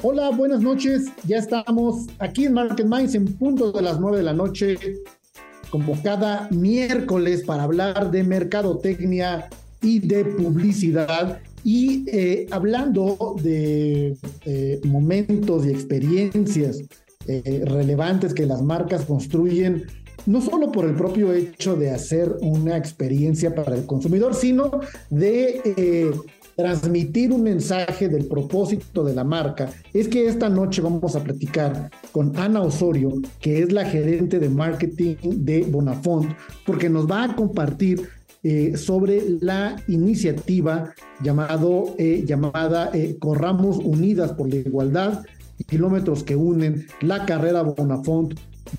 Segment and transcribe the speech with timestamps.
[0.00, 1.06] Hola, buenas noches.
[1.26, 4.78] Ya estamos aquí en Market Minds en punto de las 9 de la noche,
[5.70, 9.48] como cada miércoles para hablar de mercadotecnia
[9.82, 11.40] y de publicidad.
[11.64, 16.80] Y eh, hablando de eh, momentos y experiencias
[17.26, 19.84] eh, relevantes que las marcas construyen,
[20.26, 24.70] no solo por el propio hecho de hacer una experiencia para el consumidor, sino
[25.10, 26.12] de
[26.58, 31.88] transmitir un mensaje del propósito de la marca, es que esta noche vamos a platicar
[32.10, 36.32] con Ana Osorio, que es la gerente de marketing de Bonafont,
[36.66, 38.08] porque nos va a compartir
[38.42, 45.22] eh, sobre la iniciativa llamado, eh, llamada eh, Corramos Unidas por la Igualdad,
[45.68, 48.34] kilómetros que unen la carrera Bonafont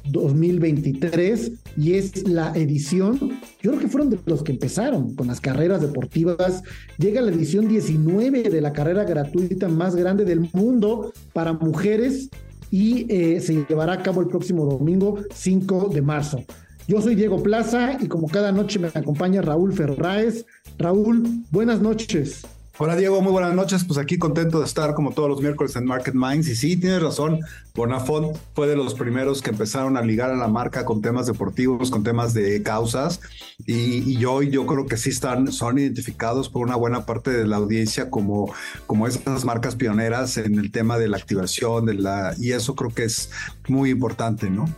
[0.05, 3.19] 2023 y es la edición,
[3.61, 6.63] yo creo que fueron de los que empezaron con las carreras deportivas,
[6.97, 12.29] llega la edición 19 de la carrera gratuita más grande del mundo para mujeres
[12.71, 16.43] y eh, se llevará a cabo el próximo domingo 5 de marzo.
[16.87, 20.45] Yo soy Diego Plaza y como cada noche me acompaña Raúl Ferraez.
[20.77, 22.41] Raúl, buenas noches.
[22.81, 23.83] Hola Diego, muy buenas noches.
[23.83, 26.47] Pues aquí contento de estar como todos los miércoles en Market Minds.
[26.47, 27.41] Y sí, tienes razón,
[27.75, 31.91] Bonafont fue de los primeros que empezaron a ligar a la marca con temas deportivos,
[31.91, 33.19] con temas de causas.
[33.65, 37.57] Y, yo, yo creo que sí están, son identificados por una buena parte de la
[37.57, 38.53] audiencia como,
[38.87, 42.91] como esas marcas pioneras en el tema de la activación, de la, y eso creo
[42.91, 43.29] que es
[43.67, 44.73] muy importante, ¿no?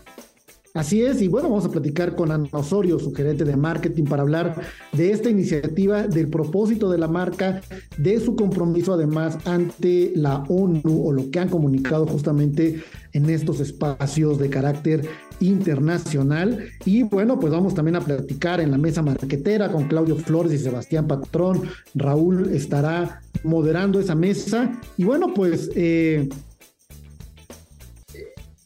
[0.73, 4.21] Así es, y bueno, vamos a platicar con Ana Osorio, su gerente de marketing, para
[4.21, 4.61] hablar
[4.93, 7.61] de esta iniciativa, del propósito de la marca,
[7.97, 12.81] de su compromiso además ante la ONU o lo que han comunicado justamente
[13.11, 15.05] en estos espacios de carácter
[15.41, 16.65] internacional.
[16.85, 20.57] Y bueno, pues vamos también a platicar en la mesa marquetera con Claudio Flores y
[20.57, 21.63] Sebastián Patrón.
[21.95, 24.79] Raúl estará moderando esa mesa.
[24.95, 25.69] Y bueno, pues...
[25.75, 26.29] Eh,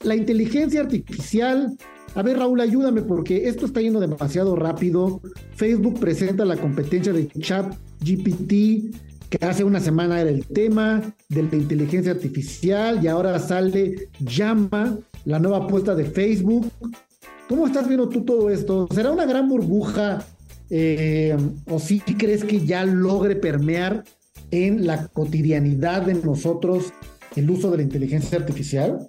[0.02, 1.76] la inteligencia artificial
[2.16, 5.22] a ver, Raúl, ayúdame porque esto está yendo demasiado rápido.
[5.56, 8.96] Facebook presenta la competencia de Chat GPT,
[9.30, 14.98] que hace una semana era el tema de la inteligencia artificial y ahora sale Llama,
[15.26, 16.72] la nueva apuesta de Facebook.
[17.50, 18.88] ¿Cómo estás viendo tú todo esto?
[18.94, 20.26] ¿Será una gran burbuja
[20.70, 21.36] eh,
[21.70, 24.06] o si sí crees que ya logre permear
[24.52, 26.94] en la cotidianidad de nosotros
[27.36, 29.06] el uso de la inteligencia artificial?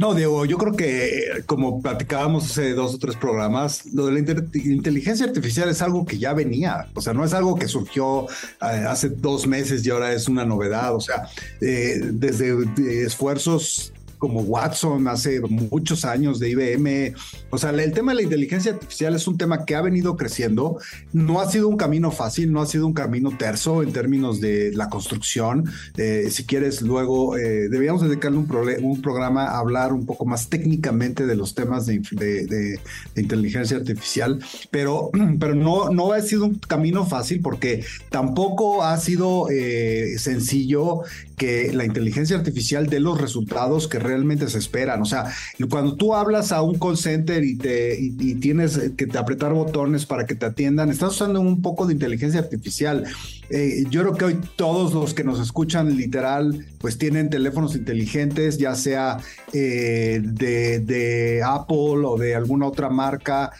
[0.00, 4.18] No, Diego, yo creo que como platicábamos hace dos o tres programas, lo de la
[4.54, 8.86] inteligencia artificial es algo que ya venía, o sea, no es algo que surgió eh,
[8.88, 11.28] hace dos meses y ahora es una novedad, o sea,
[11.60, 17.14] eh, desde eh, esfuerzos como Watson hace muchos años de IBM.
[17.48, 20.78] O sea, el tema de la inteligencia artificial es un tema que ha venido creciendo.
[21.12, 24.72] No ha sido un camino fácil, no ha sido un camino terso en términos de
[24.74, 25.64] la construcción.
[25.96, 31.24] Eh, si quieres, luego eh, deberíamos dedicarle un, programa a hablar un poco más técnicamente
[31.26, 32.78] de los temas de,
[33.16, 34.38] inteligencia artificial,
[34.70, 35.10] pero,
[35.40, 41.04] pero no, no ha sido un camino fácil porque tampoco ha sido eh, sencillo
[41.40, 45.00] que la inteligencia artificial dé los resultados que realmente se esperan.
[45.00, 45.24] O sea,
[45.70, 50.26] cuando tú hablas a un call center y, te, y, tienes que apretar botones para
[50.26, 53.04] que te atiendan, estás usando un poco de inteligencia artificial.
[53.48, 58.58] Eh, yo creo que hoy todos los que nos escuchan literal, pues tienen teléfonos inteligentes,
[58.58, 59.16] ya sea
[59.54, 63.50] eh, de, de Apple o de alguna otra marca.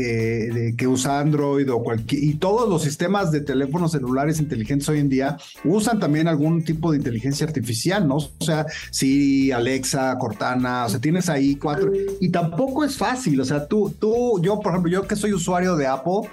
[0.00, 5.00] Eh, que usa Android o cualquier, y todos los sistemas de teléfonos celulares inteligentes hoy
[5.00, 8.18] en día usan también algún tipo de inteligencia artificial, ¿no?
[8.18, 11.90] O sea, si Alexa, Cortana, o sea, tienes ahí cuatro,
[12.20, 15.74] y tampoco es fácil, o sea, tú, tú, yo, por ejemplo, yo que soy usuario
[15.74, 16.28] de Apple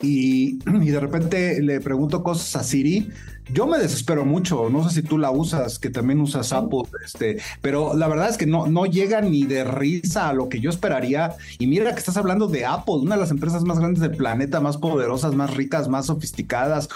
[0.00, 3.10] y, y de repente le pregunto cosas a Siri,
[3.52, 7.38] yo me desespero mucho, no sé si tú la usas, que también usas Apple, este,
[7.60, 10.70] pero la verdad es que no, no llega ni de risa a lo que yo
[10.70, 11.36] esperaría.
[11.58, 14.60] Y mira que estás hablando de Apple, una de las empresas más grandes del planeta,
[14.60, 16.88] más poderosas, más ricas, más sofisticadas.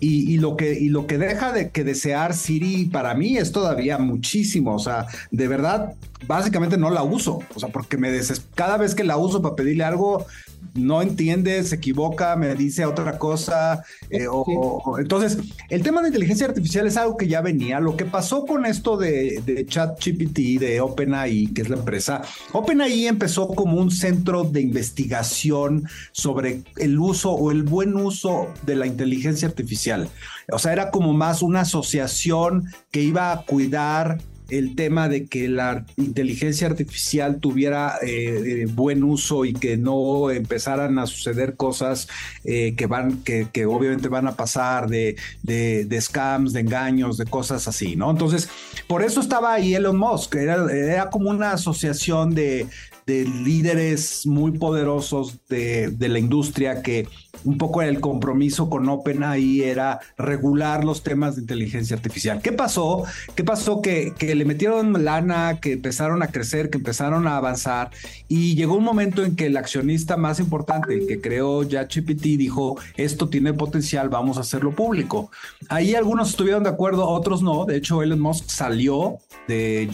[0.00, 3.98] Y, lo que, y lo que deja de que desear Siri para mí es todavía
[3.98, 4.74] muchísimo.
[4.74, 5.94] O sea, de verdad,
[6.26, 7.40] básicamente no la uso.
[7.54, 10.26] O sea, porque me des cada vez que la uso para pedirle algo,
[10.74, 13.84] no entiende, se equivoca, me dice otra cosa.
[14.10, 15.38] Eh, o, entonces,
[15.70, 17.80] el tema de inteligencia artificial es algo que ya venía.
[17.80, 22.22] Lo que pasó con esto de, de ChatGPT, de OpenAI, que es la empresa,
[22.52, 28.74] OpenAI empezó como un centro de investigación sobre el uso o el buen uso de
[28.74, 30.08] la inteligencia artificial.
[30.52, 34.18] O sea, era como más una asociación que iba a cuidar
[34.48, 40.30] el tema de que la inteligencia artificial tuviera eh, eh, buen uso y que no
[40.30, 42.08] empezaran a suceder cosas
[42.44, 47.66] eh, que van, que, obviamente van a pasar de, de, scams, de engaños, de cosas
[47.68, 48.10] así, ¿no?
[48.10, 48.48] Entonces,
[48.86, 52.66] por eso estaba ahí Elon Musk, era, era como una asociación de,
[53.06, 57.06] de líderes muy poderosos de, de, la industria que
[57.44, 62.40] un poco el compromiso con OpenAI era regular los temas de inteligencia artificial.
[62.40, 63.04] ¿Qué pasó?
[63.34, 63.82] ¿Qué pasó?
[63.82, 67.90] Que, le metieron lana, que empezaron a crecer, que empezaron a avanzar
[68.28, 73.28] y llegó un momento en que el accionista más importante, que creó ChatGPT, dijo, esto
[73.28, 75.30] tiene potencial, vamos a hacerlo público.
[75.68, 77.64] Ahí algunos estuvieron de acuerdo, otros no.
[77.64, 79.88] De hecho, Elon Musk salió de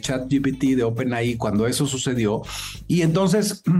[0.00, 2.42] ChatGPT, de OpenAI, cuando eso sucedió.
[2.86, 3.62] Y entonces...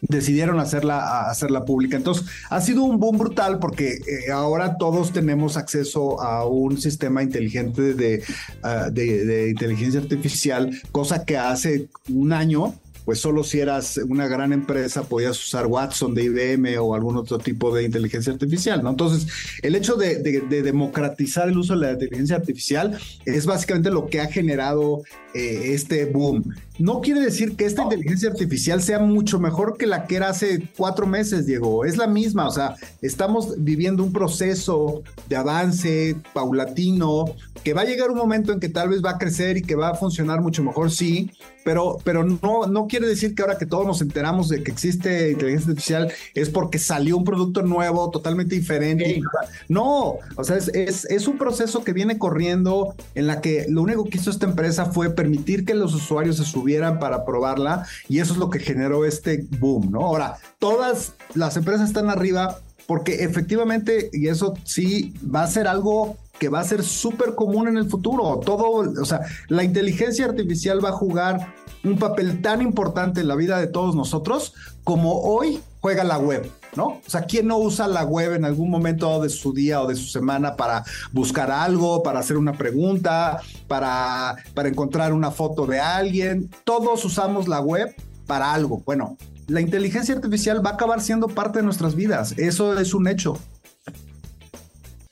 [0.00, 1.96] decidieron hacerla, hacerla pública.
[1.96, 7.22] Entonces, ha sido un boom brutal porque eh, ahora todos tenemos acceso a un sistema
[7.22, 8.22] inteligente
[8.62, 12.74] ah, de, de inteligencia artificial, cosa que hace un año
[13.08, 17.38] pues solo si eras una gran empresa podías usar Watson de IBM o algún otro
[17.38, 18.90] tipo de inteligencia artificial, ¿no?
[18.90, 19.26] Entonces,
[19.62, 24.26] el hecho de, democratizar el uso de la inteligencia artificial es básicamente lo que ha
[24.26, 26.54] generado eh, este boom.
[26.78, 30.68] No quiere decir que esta inteligencia artificial sea mucho mejor que la que era hace
[30.76, 31.86] cuatro meses, Diego.
[31.86, 37.24] Es la misma, o sea, estamos viviendo un proceso de avance paulatino
[37.64, 39.74] que va a llegar un momento en que tal vez va a crecer y que
[39.74, 41.30] va a funcionar mucho mejor, sí,
[41.64, 45.30] pero, pero no, no quiere decir que ahora que todos nos enteramos de que existe
[45.30, 49.20] inteligencia artificial es porque salió un producto nuevo, totalmente diferente.
[49.68, 53.82] No, o sea, es, es, es, un proceso que viene corriendo en la que lo
[53.82, 58.20] único que hizo esta empresa fue permitir que los usuarios se subieran para probarla y
[58.20, 60.00] eso es lo que generó este boom, ¿no?
[60.00, 66.16] Ahora, todas las empresas están arriba porque efectivamente, y eso sí va a ser algo
[66.38, 68.40] que va a ser súper común en el futuro.
[68.44, 71.54] Todo, o sea, la inteligencia artificial va a jugar
[71.84, 74.54] un papel tan importante en la vida de todos nosotros
[74.84, 76.86] como hoy juega la web, ¿no?
[76.86, 79.94] O sea, ¿quién no usa la web en algún momento de su día o de
[79.94, 85.78] su semana para buscar algo, para hacer una pregunta, para, para encontrar una foto de
[85.78, 86.50] alguien?
[86.64, 87.94] Todos usamos la web
[88.26, 88.82] para algo.
[88.84, 89.16] Bueno,
[89.46, 92.34] la inteligencia artificial va a acabar siendo parte de nuestras vidas.
[92.36, 93.38] Eso es un hecho.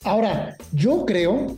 [0.03, 1.57] Ahora, yo creo,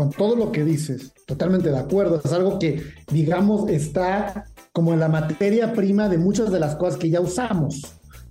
[0.00, 5.00] con todo lo que dices, totalmente de acuerdo, es algo que, digamos, está como en
[5.00, 7.82] la materia prima de muchas de las cosas que ya usamos.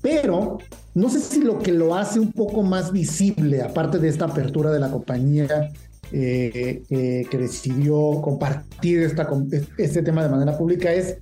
[0.02, 0.58] Pero
[0.96, 4.72] no sé si lo que lo hace un poco más visible, aparte de esta apertura
[4.72, 5.70] de la compañía
[6.12, 9.30] eh, eh, que decidió compartir esta,
[9.78, 11.18] este tema de manera pública, es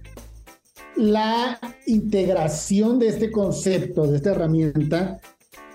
[0.95, 5.19] la integración de este concepto, de esta herramienta,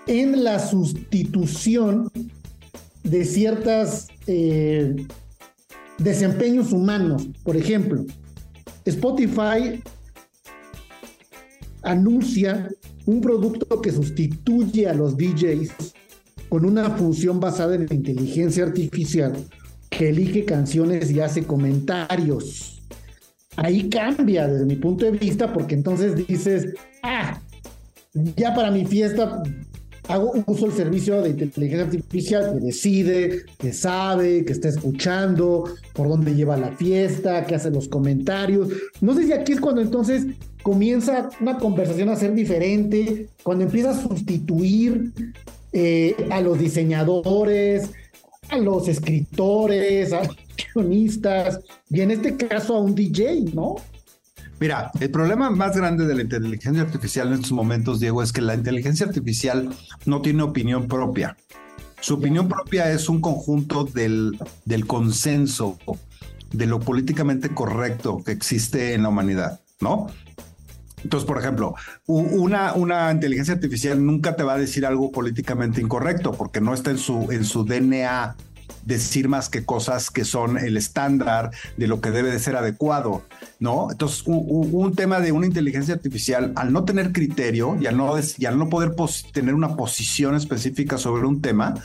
[0.07, 2.09] en la sustitución
[3.03, 4.95] de ciertos eh,
[5.97, 7.27] desempeños humanos.
[7.43, 8.05] Por ejemplo,
[8.85, 9.81] Spotify
[11.83, 12.69] anuncia
[13.05, 15.71] un producto que sustituye a los DJs
[16.49, 19.33] con una función basada en la inteligencia artificial
[19.89, 22.81] que elige canciones y hace comentarios.
[23.55, 27.39] Ahí cambia desde mi punto de vista porque entonces dices, ah,
[28.13, 29.43] ya para mi fiesta
[30.07, 36.09] hago uso del servicio de inteligencia artificial que decide, que sabe, que está escuchando, por
[36.09, 38.69] dónde lleva la fiesta, que hace los comentarios.
[39.01, 40.25] No sé si aquí es cuando entonces
[40.61, 45.11] comienza una conversación a ser diferente, cuando empieza a sustituir
[45.71, 47.91] eh, a los diseñadores,
[48.49, 50.35] a los escritores, a los
[50.73, 53.75] guionistas, y en este caso a un DJ, ¿no?
[54.63, 58.39] Mira, el problema más grande de la inteligencia artificial en estos momentos, Diego, es que
[58.39, 61.35] la inteligencia artificial no tiene opinión propia.
[61.99, 65.77] Su opinión propia es un conjunto del, del consenso,
[66.53, 70.07] de lo políticamente correcto que existe en la humanidad, ¿no?
[71.03, 71.75] Entonces, por ejemplo,
[72.07, 76.89] una, una inteligencia artificial nunca te va a decir algo políticamente incorrecto porque no está
[76.91, 78.37] en su, en su DNA
[78.85, 83.23] decir más que cosas que son el estándar de lo que debe de ser adecuado,
[83.59, 83.89] ¿no?
[83.91, 88.45] Entonces, un, tema de una inteligencia artificial, al no tener criterio y al no, y
[88.45, 88.95] al no poder
[89.31, 91.75] tener una posición específica sobre un tema,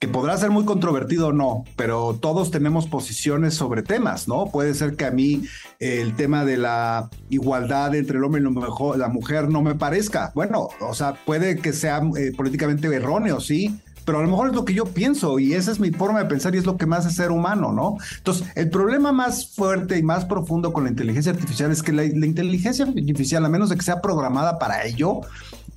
[0.00, 4.46] que podrá ser muy controvertido o no, pero todos tenemos posiciones sobre temas, ¿no?
[4.50, 5.42] Puede ser que a mí
[5.78, 10.32] el tema de la igualdad entre el hombre y la mujer no me parezca.
[10.34, 14.54] Bueno, o sea, puede que sea eh, políticamente erróneo, sí, pero a lo mejor es
[14.54, 16.86] lo que yo pienso y esa es mi forma de pensar y es lo que
[16.86, 17.96] más hace ser humano, ¿no?
[18.18, 22.04] Entonces, el problema más fuerte y más profundo con la inteligencia artificial es que la
[22.04, 25.22] inteligencia artificial, a menos de que sea programada para ello,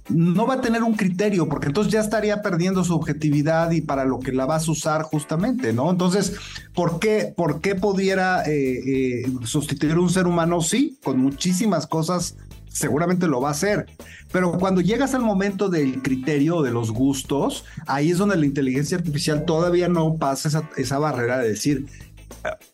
[0.10, 4.04] no va a tener un criterio, porque entonces ya estaría perdiendo su objetividad y para
[4.04, 5.90] lo que la vas a usar justamente, ¿no?
[5.90, 6.34] Entonces,
[6.74, 10.62] ¿por qué, por qué pudiera eh, eh, sustituir un ser humano?
[10.62, 12.36] Sí, con muchísimas cosas
[12.74, 13.86] seguramente lo va a hacer.
[14.32, 18.98] Pero cuando llegas al momento del criterio, de los gustos, ahí es donde la inteligencia
[18.98, 21.86] artificial todavía no pasa esa, esa barrera de decir,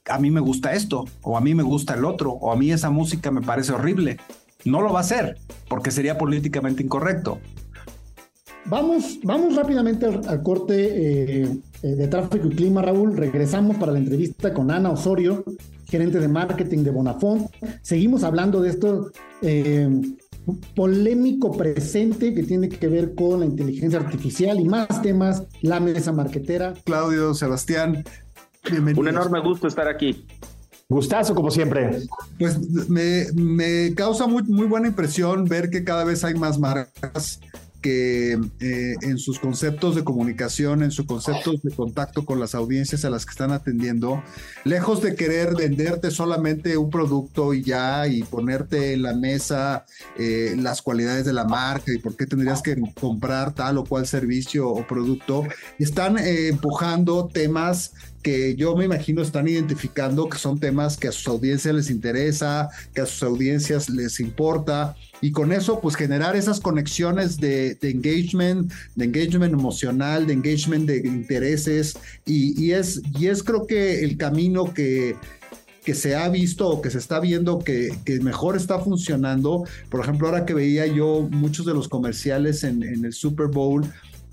[0.10, 2.72] a mí me gusta esto, o a mí me gusta el otro, o a mí
[2.72, 4.18] esa música me parece horrible.
[4.66, 5.38] No lo va a hacer
[5.68, 7.40] porque sería políticamente incorrecto.
[8.66, 13.16] Vamos, vamos rápidamente al, corte eh, eh, de tráfico y clima, Raúl.
[13.16, 15.44] Regresamos para la entrevista con Ana Osorio,
[15.90, 17.50] gerente de marketing de Bonafont.
[17.82, 19.90] Seguimos hablando de esto eh,
[20.76, 26.12] polémico presente que tiene que ver con la inteligencia artificial y más temas, la mesa
[26.12, 26.74] marquetera.
[26.86, 28.04] Claudio, Sebastián,
[28.70, 29.00] bienvenidos.
[29.00, 30.26] Un enorme gusto estar aquí.
[30.88, 32.02] Gustazo, como siempre.
[32.40, 32.58] Pues
[32.90, 37.40] me, causa muy, muy buena impresión ver que cada vez hay más marcas
[37.82, 43.06] que eh, en sus conceptos de comunicación, en sus conceptos de contacto con las audiencias
[43.06, 44.22] a las que están atendiendo,
[44.64, 49.86] lejos de querer venderte solamente un producto y ya y ponerte en la mesa
[50.18, 54.08] eh, las cualidades de la marca y por qué tendrías que comprar tal o cual
[54.08, 55.44] servicio o producto,
[55.78, 57.94] están eh, empujando temas
[58.30, 62.70] que yo me imagino están identificando que son temas que a sus audiencias les interesa,
[62.94, 68.72] que a sus audiencias les importa y con eso pues generar esas conexiones de, engagement,
[68.96, 74.74] de engagement emocional, de engagement de intereses y, es, y es creo que el camino
[74.76, 75.16] que,
[75.84, 79.64] que se ha visto o que se está viendo que, mejor está funcionando.
[79.90, 83.88] Por ejemplo, ahora que veía yo muchos de los comerciales en el Super Bowl,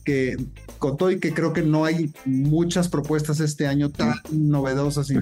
[0.06, 0.36] que
[0.78, 5.12] con todo y que creo que no hay muchas propuestas este año tan novedosas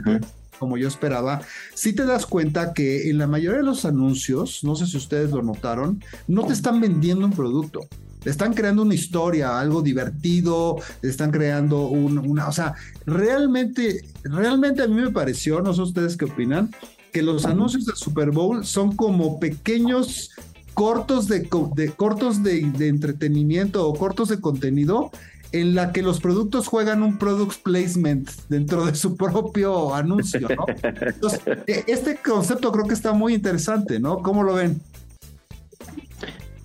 [0.59, 1.41] como yo esperaba,
[1.75, 5.33] sí te das cuenta que en la mayoría de los anuncios, no sé si ustedes
[5.33, 7.81] lo notaron, no te están vendiendo un producto.
[8.25, 12.75] están creando una historia, algo divertido, están creando una, o sea,
[13.05, 16.71] realmente, realmente a mí me pareció, no sé ustedes qué opinan,
[17.13, 20.31] que los anuncios del Super Bowl son como pequeños
[20.75, 21.49] cortos de,
[21.97, 25.11] cortos de, entretenimiento o cortos de contenido
[25.53, 30.67] en la que los productos juegan un product placement dentro de su propio anuncio, ¿no?
[30.83, 34.19] Entonces, e, este concepto creo que está muy interesante, ¿no?
[34.19, 34.81] ¿Cómo lo ven?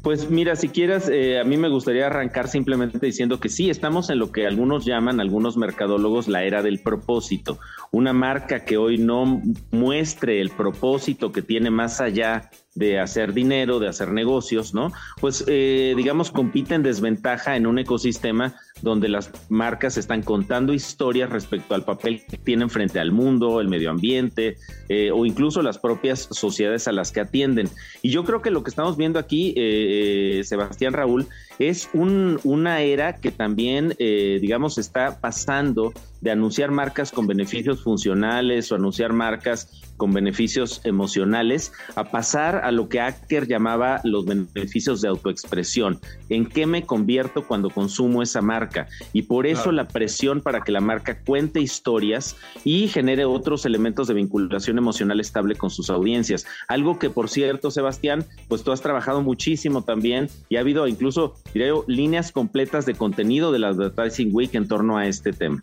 [0.01, 4.10] Pues mira, si quieres, eh, a mí me gustaría arrancar simplemente diciendo que sí, estamos
[4.10, 7.60] en lo que algunos llaman, algunos mercadólogos, la era del propósito.
[7.92, 12.50] Una marca que hoy no muestre el propósito que tiene más allá
[12.80, 14.92] de hacer dinero, de hacer negocios, ¿no?
[15.20, 21.30] Pues eh, digamos compite en desventaja en un ecosistema donde las marcas están contando historias
[21.30, 24.58] respecto al papel que tienen frente al mundo, el medio ambiente
[24.88, 27.70] eh, o incluso las propias sociedades a las que atienden.
[28.02, 31.28] Y yo creo que lo que estamos viendo aquí, eh, Sebastián Raúl,
[31.60, 38.72] es un, una era que también, digamos, está pasando de anunciar marcas con beneficios funcionales
[38.72, 45.02] o anunciar marcas con beneficios emocionales a pasar a lo que Acker llamaba los beneficios
[45.02, 46.00] de autoexpresión.
[46.30, 48.69] ¿En qué me convierto cuando consumo esa marca?
[49.14, 54.08] Y por eso la presión para que la marca cuente historias y genere otros elementos
[54.08, 56.46] de vinculación emocional estable con sus audiencias.
[56.68, 61.36] Algo que, por cierto, Sebastián, pues tú has trabajado muchísimo también y ha habido incluso,
[61.54, 65.60] diría yo, líneas completas de contenido de la Advertising Week en torno a este tema.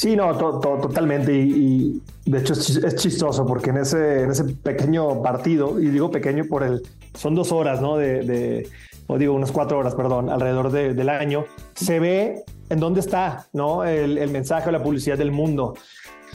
[0.00, 1.30] Sí, no, totalmente.
[1.30, 6.46] Y, de hecho es chistoso porque en ese, en ese pequeño partido, y digo pequeño
[6.46, 6.80] por el,
[7.12, 7.98] son dos horas, ¿no?
[7.98, 8.66] De,
[9.08, 13.84] o digo unas cuatro horas, perdón, alrededor del año, se ve en dónde está, ¿no?
[13.84, 15.74] El, el mensaje o la publicidad del mundo.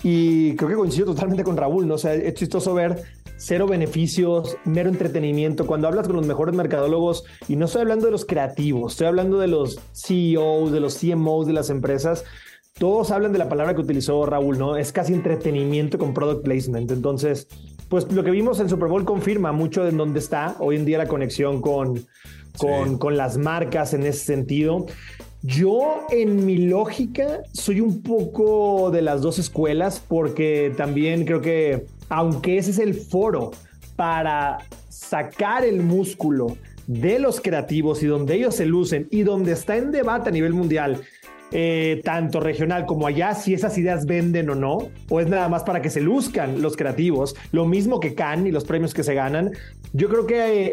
[0.03, 1.95] Y creo que coincido totalmente con Raúl, ¿no?
[1.95, 3.01] O sea, es chistoso ver
[3.37, 5.65] cero beneficios, mero entretenimiento.
[5.65, 9.39] Cuando hablas con los mejores mercadólogos, y no estoy hablando de los creativos, estoy hablando
[9.39, 12.25] de los CEOs, de los CMOs de las empresas,
[12.77, 14.75] todos hablan de la palabra que utilizó Raúl, ¿no?
[14.75, 16.91] Es casi entretenimiento con product placement.
[16.91, 17.47] Entonces,
[17.87, 20.97] pues lo que vimos en Super Bowl confirma mucho de dónde está hoy en día
[20.97, 22.05] la conexión con,
[22.57, 24.87] con, con las marcas en ese sentido.
[25.41, 31.85] Yo, en mi lógica, soy un poco de las dos escuelas, porque también creo que,
[32.09, 33.51] aunque ese es el foro
[33.95, 34.57] para
[34.89, 39.91] sacar el músculo de los creativos y donde ellos se lucen y donde está en
[39.91, 41.01] debate a nivel mundial
[41.57, 45.63] eh, tanto regional como allá, si esas ideas venden o no, o es nada más
[45.63, 49.13] para que se luzcan los creativos, lo mismo que Cannes y los premios que se
[49.13, 49.51] ganan.
[49.93, 50.71] Yo creo que, eh,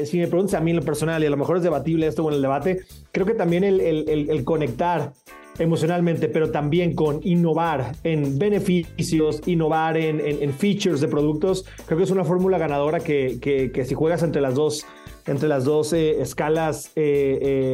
[0.00, 2.06] eh, si me preguntas a mí en lo personal, y a lo mejor es debatible
[2.06, 2.80] esto en el debate,
[3.12, 5.12] creo que también el, conectar
[5.58, 12.10] emocionalmente, pero también con innovar en beneficios, innovar en, features de productos, creo que es
[12.10, 14.86] una fórmula ganadora que, que, si juegas entre las dos,
[15.26, 16.90] entre las dos escalas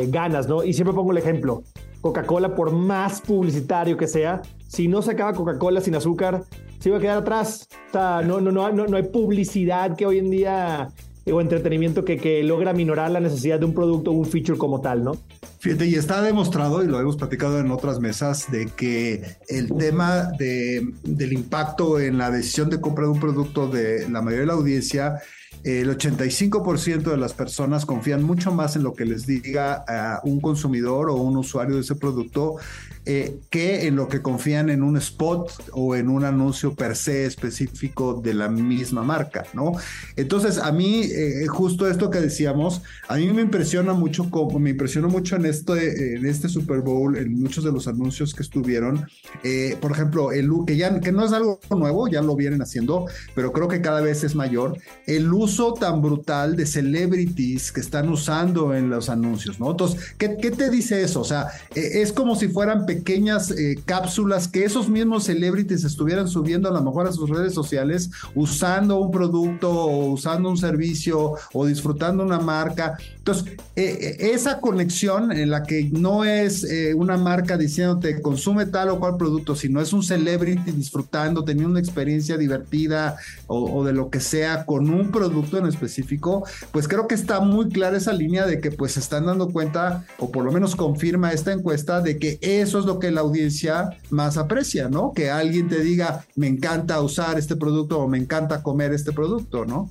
[0.08, 0.64] ganas, ¿no?
[0.64, 1.62] Y siempre pongo el ejemplo.
[2.02, 6.44] Coca-Cola, por más publicitario que sea, si no se acaba Coca-Cola sin azúcar,
[6.78, 7.68] se iba a quedar atrás.
[7.88, 10.88] O sea, no, no, no, no, hay publicidad que hoy en día
[11.24, 14.80] o entretenimiento que, que logra minorar la necesidad de un producto o un feature como
[14.80, 15.16] tal, ¿no?
[15.60, 20.32] Fíjate, y está demostrado, y lo hemos platicado en otras mesas, de que el tema
[20.36, 24.46] de, del impacto en la decisión de compra de un producto de la mayoría de
[24.46, 25.20] la audiencia
[25.64, 30.40] el 85% de las personas confían mucho más en lo que les diga a un
[30.40, 32.56] consumidor o un usuario de ese producto
[33.04, 37.26] eh, que en lo que confían en un spot o en un anuncio per se
[37.26, 39.72] específico de la misma marca, ¿no?
[40.14, 44.70] Entonces, a mí, eh, justo esto que decíamos, a mí me impresiona mucho, como me
[44.70, 49.04] impresionó mucho en este, en este Super Bowl, en muchos de los anuncios que estuvieron,
[49.42, 53.06] eh, por ejemplo, el que ya que no es algo nuevo, ya lo vienen haciendo,
[53.34, 54.78] pero creo que cada vez es mayor,
[55.08, 59.72] el uso tan brutal de celebrities que están usando en los anuncios, ¿no?
[59.72, 61.22] Entonces, ¿qué, qué te dice eso?
[61.22, 66.68] O sea, es como si fueran pequeñas eh, cápsulas que esos mismos celebrities estuvieran subiendo
[66.68, 71.66] a lo mejor a sus redes sociales usando un producto o usando un servicio o
[71.66, 72.98] disfrutando una marca.
[73.22, 78.90] Entonces, eh, eh, esa conexión en la que no es una marca diciéndote consume tal
[78.90, 84.10] o cual producto, sino es un celebrity disfrutando, teniendo una experiencia divertida o, de lo
[84.10, 88.46] que sea con un producto en específico, pues creo que está muy clara esa línea
[88.46, 92.18] de que pues se están dando cuenta o por lo menos confirma esta encuesta de
[92.18, 95.12] que eso lo que la audiencia más aprecia, ¿no?
[95.12, 99.64] Que alguien te diga, me encanta usar este producto o me encanta comer este producto,
[99.64, 99.90] ¿no?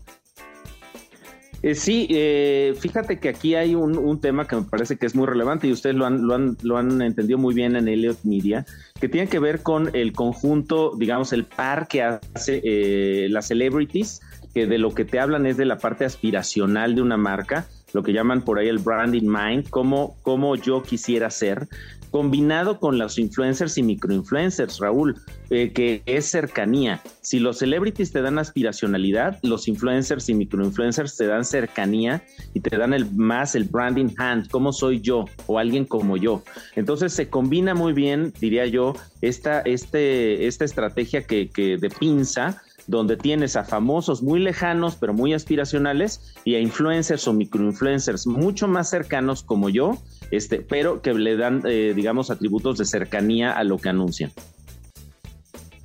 [1.63, 5.28] Eh, sí, eh, fíjate que aquí hay un, tema que me parece que es muy
[5.28, 8.65] relevante y ustedes lo han, lo han, lo han entendido muy bien en Elliot Media,
[9.00, 14.21] que tiene que ver con el conjunto, digamos, el par que hace eh, las celebrities,
[14.54, 18.02] que de lo que te hablan es de la parte aspiracional de una marca, lo
[18.02, 21.67] que llaman por ahí el branding mind, cómo, cómo yo quisiera ser,
[22.12, 25.15] combinado con los influencers y microinfluencers, Raúl,
[25.50, 27.02] eh, que es cercanía.
[27.21, 32.78] Si los celebrities te dan aspiracionalidad, los influencers y microinfluencers te dan cercanía y te
[32.78, 36.43] dan el más el branding hand, cómo soy yo o alguien como yo.
[36.76, 42.62] Entonces se combina muy bien, diría yo, esta, este, esta estrategia que, que de pinza
[42.88, 48.67] donde tienes a famosos muy lejanos pero muy aspiracionales y a influencers o microinfluencers mucho
[48.67, 49.97] más cercanos como yo,
[50.32, 54.32] este, pero que le dan, eh, digamos, atributos de cercanía a lo que anuncian.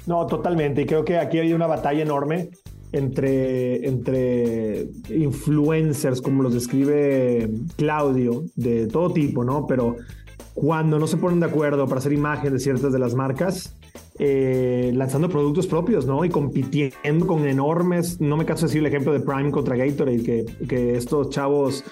[0.06, 0.82] No, totalmente.
[0.82, 2.50] Y creo que aquí hay una batalla enorme
[2.92, 9.66] entre, entre influencers, como los describe Claudio, de todo tipo, ¿no?
[9.66, 9.96] Pero
[10.54, 13.74] cuando no se ponen de acuerdo para hacer imagen de ciertas de las marcas,
[14.18, 16.24] eh, lanzando productos propios, ¿no?
[16.24, 20.22] Y compitiendo con enormes, no me canso de decir el ejemplo de Prime contra Gatorade,
[20.22, 21.84] que, que estos chavos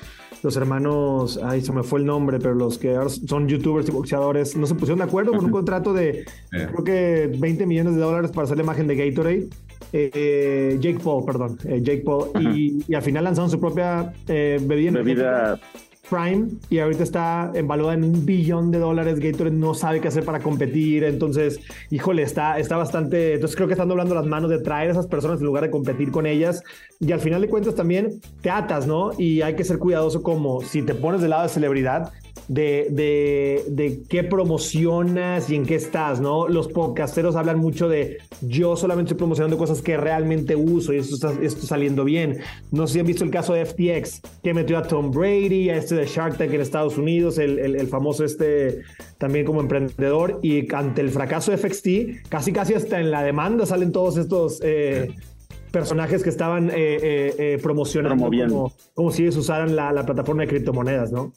[0.44, 2.94] los hermanos, ay, se me fue el nombre, pero los que
[3.26, 7.34] son youtubers y boxeadores, no se pusieron de acuerdo con un contrato de, creo que
[7.38, 9.48] 20 millones de dólares para hacer la imagen de Gatorade.
[9.90, 14.90] Eh, Jake Paul, perdón, eh, Jake Paul, y, al final lanzaron su propia eh, bebida.
[14.90, 15.60] Bebida
[16.08, 19.18] Prime y ahorita está evaluada en un billón de dólares.
[19.20, 21.04] Gatorade no sabe qué hacer para competir.
[21.04, 23.34] Entonces, híjole, está, está bastante.
[23.34, 25.70] Entonces, creo que están doblando las manos de traer a esas personas en lugar de
[25.70, 26.62] competir con ellas.
[27.00, 29.12] Y al final de cuentas, también te atas, ¿no?
[29.18, 32.12] Y hay que ser cuidadoso, como si te pones del lado de celebridad,
[32.48, 36.48] de, de, de, qué promocionas y en qué estás, ¿no?
[36.48, 41.14] Los podcasteros hablan mucho de yo solamente estoy promocionando cosas que realmente uso y esto
[41.14, 42.40] está, esto saliendo bien.
[42.70, 45.76] No sé si han visto el caso de FTX, que metió a Tom Brady, a
[45.76, 48.82] este de Shark Tank en Estados Unidos, el, el, famoso este
[49.18, 53.66] también como emprendedor, y ante el fracaso de FXT, casi casi hasta en la demanda
[53.66, 54.60] salen todos estos...
[54.62, 55.14] Eh,
[55.74, 60.42] personajes que estaban eh, eh, eh, promocionando como, como, si ellos usaran la, la, plataforma
[60.42, 61.32] de criptomonedas, ¿no?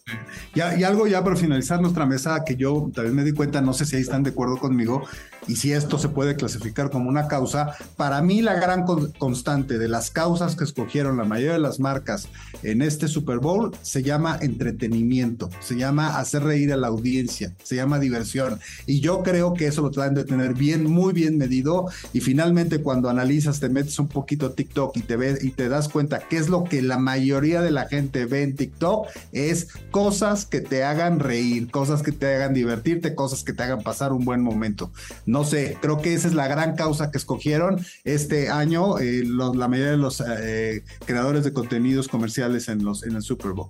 [0.53, 3.73] Y, y, algo ya para finalizar nuestra mesa que yo también me di cuenta, no
[3.73, 5.01] sé si ahí están de acuerdo conmigo,
[5.47, 8.85] y si esto se puede clasificar como una causa, para mí la gran
[9.17, 12.29] constante de las causas que escogieron la mayoría de las marcas
[12.63, 17.75] en este Super Bowl se llama entretenimiento, se llama hacer reír a la audiencia, se
[17.75, 18.59] llama diversión.
[18.85, 21.87] Y yo creo que eso lo traen de tener bien, muy bien medido.
[22.13, 25.89] Y finalmente cuando analizas, te metes un poquito TikTok y te ves y te das
[25.89, 30.45] cuenta qué es lo que la mayoría de la gente ve en TikTok, es cosas
[30.45, 34.25] que te hagan reír, cosas que te hagan divertirte, cosas que te hagan pasar un
[34.25, 34.91] buen momento.
[35.25, 39.67] No sé, creo que esa es la gran causa que escogieron este año eh, la
[39.67, 43.69] mayoría de los eh, creadores de contenidos comerciales en, los, en el Super Bowl.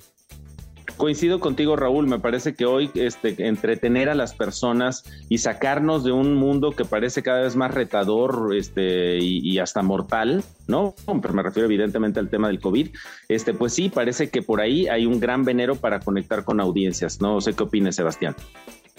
[0.97, 2.07] Coincido contigo, Raúl.
[2.07, 6.85] Me parece que hoy este, entretener a las personas y sacarnos de un mundo que
[6.85, 10.95] parece cada vez más retador este, y, hasta mortal, ¿no?
[11.21, 12.89] Pero me refiero evidentemente al tema del COVID.
[13.29, 17.21] Este, pues sí, parece que por ahí hay un gran venero para conectar con audiencias.
[17.21, 18.35] No sé qué opines, Sebastián.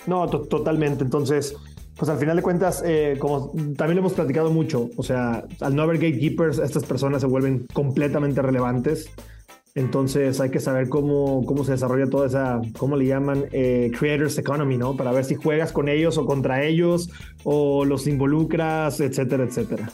[0.07, 1.02] No, totalmente.
[1.02, 1.57] Entonces,
[1.99, 5.75] pues al final de cuentas, eh, como también lo hemos platicado mucho, o sea, al
[5.75, 9.11] no haber gatekeepers, estas personas se vuelven completamente relevantes.
[9.75, 13.47] Entonces hay que saber cómo, cómo se desarrolla toda esa, ¿cómo le llaman?
[13.53, 14.97] Eh, creators Economy, ¿no?
[14.97, 17.11] Para ver si juegas con ellos o contra ellos
[17.45, 19.91] o los involucras, etcétera, etcétera.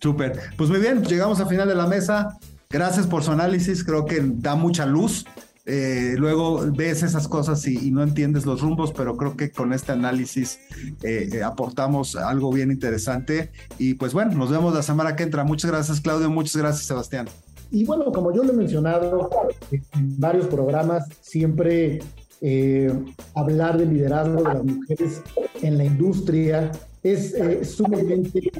[0.00, 0.38] Súper.
[0.56, 2.38] Pues muy bien, llegamos al final de la mesa.
[2.70, 5.26] Gracias por su análisis, creo que da mucha luz.
[5.66, 9.92] Eh, luego ves esas cosas y, no entiendes los rumbos, pero creo que con este
[9.92, 10.60] análisis
[11.02, 13.50] eh, aportamos algo bien interesante.
[13.78, 15.44] Y pues bueno, nos vemos la semana que entra.
[15.44, 16.30] Muchas gracias, Claudio.
[16.30, 17.28] Muchas gracias, Sebastián.
[17.70, 19.28] Y bueno, como yo lo he mencionado
[19.70, 22.00] en varios programas, siempre
[22.40, 22.92] eh,
[23.34, 25.22] hablar del liderazgo de las mujeres
[25.62, 26.70] en la industria
[27.02, 28.50] es eh, sumamente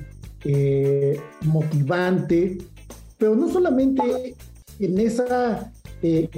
[0.44, 2.58] eh, motivante,
[3.18, 4.34] pero no solamente
[4.78, 5.72] en esa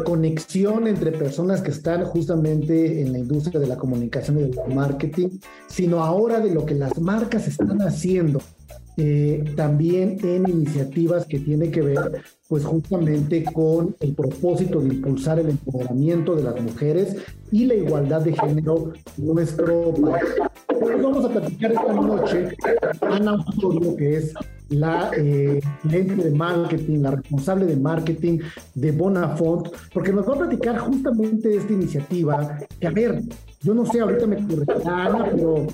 [0.05, 5.29] conexión entre personas que están justamente en la industria de la comunicación y del marketing,
[5.67, 8.41] sino ahora de lo que las marcas están haciendo
[9.01, 15.39] eh, también en iniciativas que tienen que ver pues justamente con el propósito de impulsar
[15.39, 17.15] el empoderamiento de las mujeres
[17.53, 20.25] y la igualdad de género en nuestro país.
[21.01, 22.49] vamos a platicar esta noche
[23.03, 24.35] Ana Osorio, que es
[24.71, 28.39] la eh, de marketing, la responsable de marketing
[28.75, 33.23] de Bonafont, porque nos va a platicar justamente esta iniciativa, que a ver,
[33.63, 35.67] yo no sé, ahorita me corregirá Ana, pero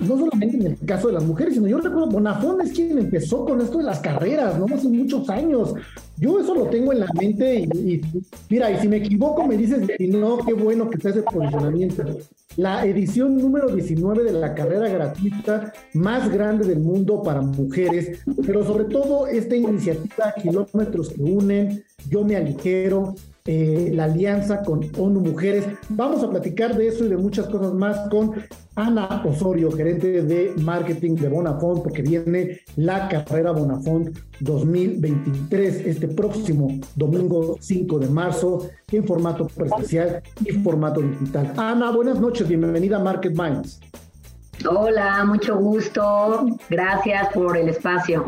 [0.00, 3.44] no solamente en el caso de las mujeres, sino yo recuerdo, Bonafón es quien empezó
[3.44, 4.66] con esto de las carreras, ¿no?
[4.66, 5.74] Hace muchos años.
[6.16, 8.00] Yo eso lo tengo en la mente y,
[8.48, 12.04] mira, y si me equivoco me dices, y no, qué bueno que está ese posicionamiento.
[12.56, 18.64] La edición número 19 de la carrera gratuita más grande del mundo para mujeres, pero
[18.64, 25.20] sobre todo esta iniciativa Kilómetros que unen, Yo me aligero, eh, la alianza con ONU
[25.20, 25.66] Mujeres.
[25.90, 28.32] Vamos a platicar de eso y de muchas cosas más con
[28.74, 36.68] Ana Osorio, gerente de marketing de Bonafont, porque viene la carrera Bonafont 2023 este próximo
[36.96, 41.52] domingo 5 de marzo en formato presencial y formato digital.
[41.58, 43.78] Ana, buenas noches, bienvenida a Market Minds.
[44.66, 46.46] Hola, mucho gusto.
[46.70, 48.24] Gracias por el espacio.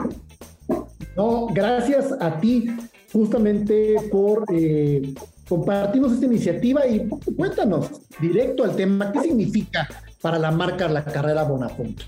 [1.16, 2.68] No, gracias a ti
[3.12, 5.14] justamente por eh,
[5.49, 7.90] compartirnos esta iniciativa y cuéntanos
[8.21, 9.88] directo al tema, ¿qué significa
[10.21, 12.01] para la marca la carrera Bonafont?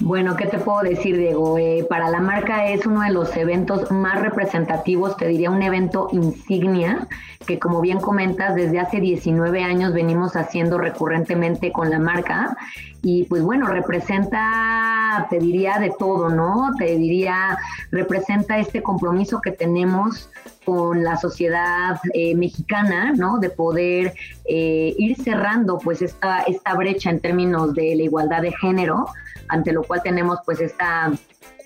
[0.00, 1.58] Bueno, ¿qué te puedo decir, Diego?
[1.58, 6.08] Eh, para la marca es uno de los eventos más representativos, te diría un evento
[6.12, 7.08] insignia,
[7.46, 12.56] que como bien comentas, desde hace 19 años venimos haciendo recurrentemente con la marca.
[13.02, 16.70] Y pues bueno, representa, te diría de todo, ¿no?
[16.78, 17.58] Te diría,
[17.90, 20.30] representa este compromiso que tenemos
[20.64, 23.38] con la sociedad eh, mexicana, ¿no?
[23.38, 24.14] De poder
[24.48, 29.06] eh, ir cerrando pues esta, esta brecha en términos de la igualdad de género
[29.48, 31.12] ante lo cual tenemos pues esta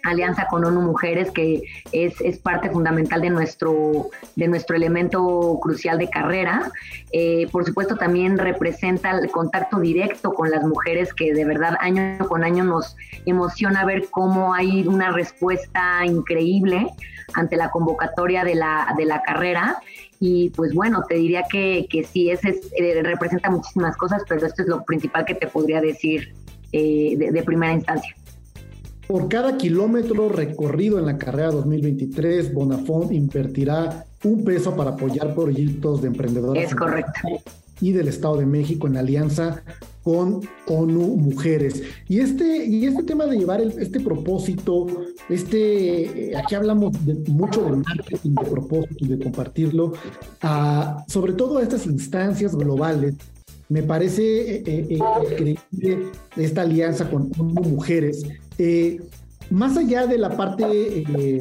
[0.04, 5.98] alianza con ONU Mujeres, que es, es, parte fundamental de nuestro, de nuestro elemento crucial
[5.98, 6.70] de carrera.
[7.12, 12.18] Eh, por supuesto, también representa el contacto directo con las mujeres, que de verdad año
[12.28, 16.88] con año nos emociona ver cómo hay una respuesta increíble
[17.34, 19.78] ante la convocatoria de la, de la carrera.
[20.18, 24.62] Y pues bueno, te diría que, que sí, ese eh, representa muchísimas cosas, pero esto
[24.62, 26.32] es lo principal que te podría decir
[26.72, 28.16] eh, de, primera instancia.
[29.06, 36.00] Por cada kilómetro recorrido en la carrera 2023, Bonafont invertirá un peso para apoyar proyectos
[36.00, 36.64] de emprendedores.
[36.64, 37.12] Es correcto.
[37.80, 39.62] Y del Estado de México en alianza
[40.02, 41.82] con ONU Mujeres.
[42.08, 44.86] Y este, y este tema de llevar este propósito,
[45.28, 46.92] este, eh, aquí hablamos
[47.28, 49.92] mucho de marketing, de propósito y de compartirlo,
[51.06, 53.14] sobre todo a estas instancias globales
[53.72, 54.98] me parece eh, eh, eh,
[55.30, 58.22] increíble esta alianza con mujeres.
[59.50, 61.38] más allá de la parte de,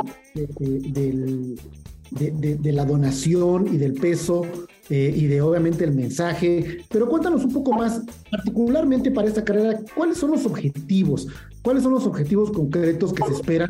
[2.72, 4.44] la donación y del peso
[4.90, 10.18] y de obviamente el mensaje, pero cuéntanos un poco más, particularmente para esta carrera, ¿cuáles
[10.18, 11.28] son los objetivos?
[11.62, 13.70] ¿Cuáles son los objetivos concretos que se esperan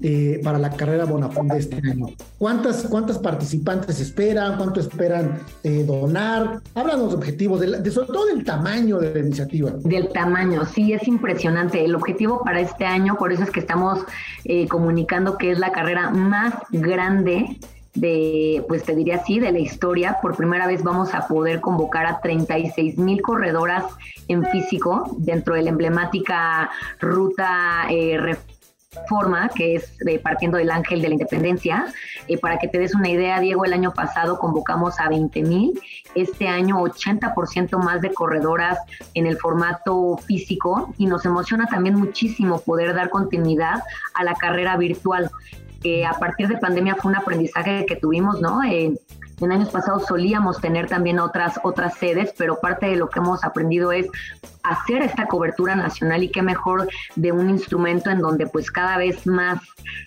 [0.00, 2.06] eh, para la carrera Bonafont de este año?
[2.38, 4.56] ¿Cuántas, cuántas participantes esperan?
[4.56, 6.60] ¿Cuánto esperan eh, donar?
[6.74, 9.72] Háblanos de objetivos, de, sobre todo del tamaño de la iniciativa.
[9.82, 11.84] Del tamaño, sí, es impresionante.
[11.84, 14.04] El objetivo para este año, por eso es que estamos
[14.44, 17.58] eh, comunicando que es la carrera más grande
[17.94, 20.18] de, pues te diría así, de la historia.
[20.20, 23.84] Por primera vez vamos a poder convocar a 36 mil corredoras
[24.28, 28.36] en físico dentro de la emblemática ruta eh,
[28.94, 31.86] Reforma, que es eh, partiendo del Ángel de la Independencia.
[32.28, 35.80] Eh, para que te des una idea, Diego, el año pasado convocamos a 20 mil,
[36.14, 38.78] este año 80% más de corredoras
[39.14, 43.82] en el formato físico y nos emociona también muchísimo poder dar continuidad
[44.14, 45.30] a la carrera virtual
[45.82, 48.60] que a partir de pandemia fue un aprendizaje que tuvimos, ¿no?
[49.44, 53.42] en años pasados solíamos tener también otras, otras sedes, pero parte de lo que hemos
[53.42, 54.06] aprendido es
[54.62, 59.26] hacer esta cobertura nacional y qué mejor de un instrumento en donde pues cada vez
[59.26, 59.60] más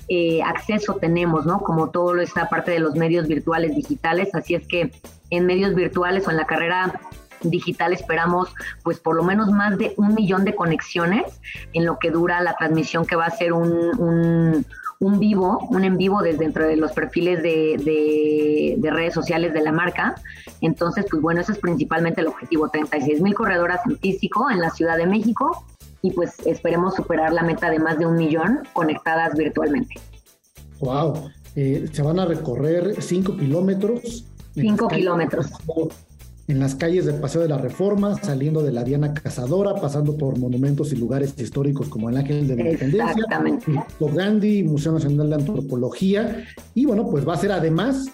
[0.07, 1.59] eh, acceso tenemos, ¿no?
[1.59, 4.91] Como todo esta parte de los medios virtuales digitales, así es que
[5.29, 6.99] en medios virtuales o en la carrera
[7.41, 11.41] digital esperamos pues por lo menos más de un millón de conexiones
[11.73, 14.65] en lo que dura la transmisión que va a ser un un
[14.99, 20.15] vivo, un en vivo desde dentro de los perfiles de, redes sociales de la marca.
[20.61, 24.69] Entonces, pues bueno, ese es principalmente el objetivo, 36 mil corredoras en físico en la
[24.69, 25.65] Ciudad de México
[26.01, 29.95] y pues esperemos superar la meta de más de un millón conectadas virtualmente.
[30.79, 34.25] Wow, eh, se van a recorrer 5 kilómetros.
[34.53, 35.47] 5 kilómetros
[36.47, 40.37] en las calles del Paseo de la Reforma, saliendo de la Diana Cazadora, pasando por
[40.37, 43.25] monumentos y lugares históricos como el Ángel de la Independencia,
[43.99, 48.07] Gandhi, Museo Nacional de Antropología, y bueno, pues va a ser además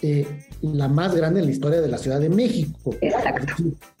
[0.00, 0.26] eh,
[0.62, 2.94] la más grande en la historia de la Ciudad de México.
[3.00, 3.54] Exacto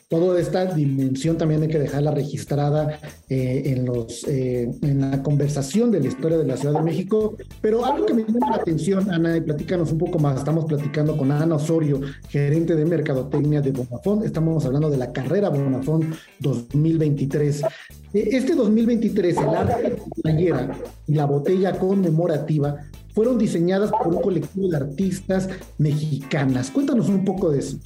[0.08, 5.90] toda esta dimensión también hay que dejarla registrada eh, en, los, eh, en la conversación
[5.90, 7.36] de la historia de la Ciudad de México.
[7.60, 10.38] Pero algo que me llama la atención, Ana, y platícanos un poco más.
[10.38, 14.24] Estamos platicando con Ana Osorio, gerente de Mercadotecnia de Bonafont.
[14.24, 16.04] Estamos hablando de la carrera Bonafont
[16.40, 17.62] 2023.
[18.14, 22.76] E, este 2023, el arte de la playera y la botella conmemorativa
[23.14, 26.70] fueron diseñadas por un colectivo de artistas mexicanas.
[26.70, 27.78] Cuéntanos un poco de eso.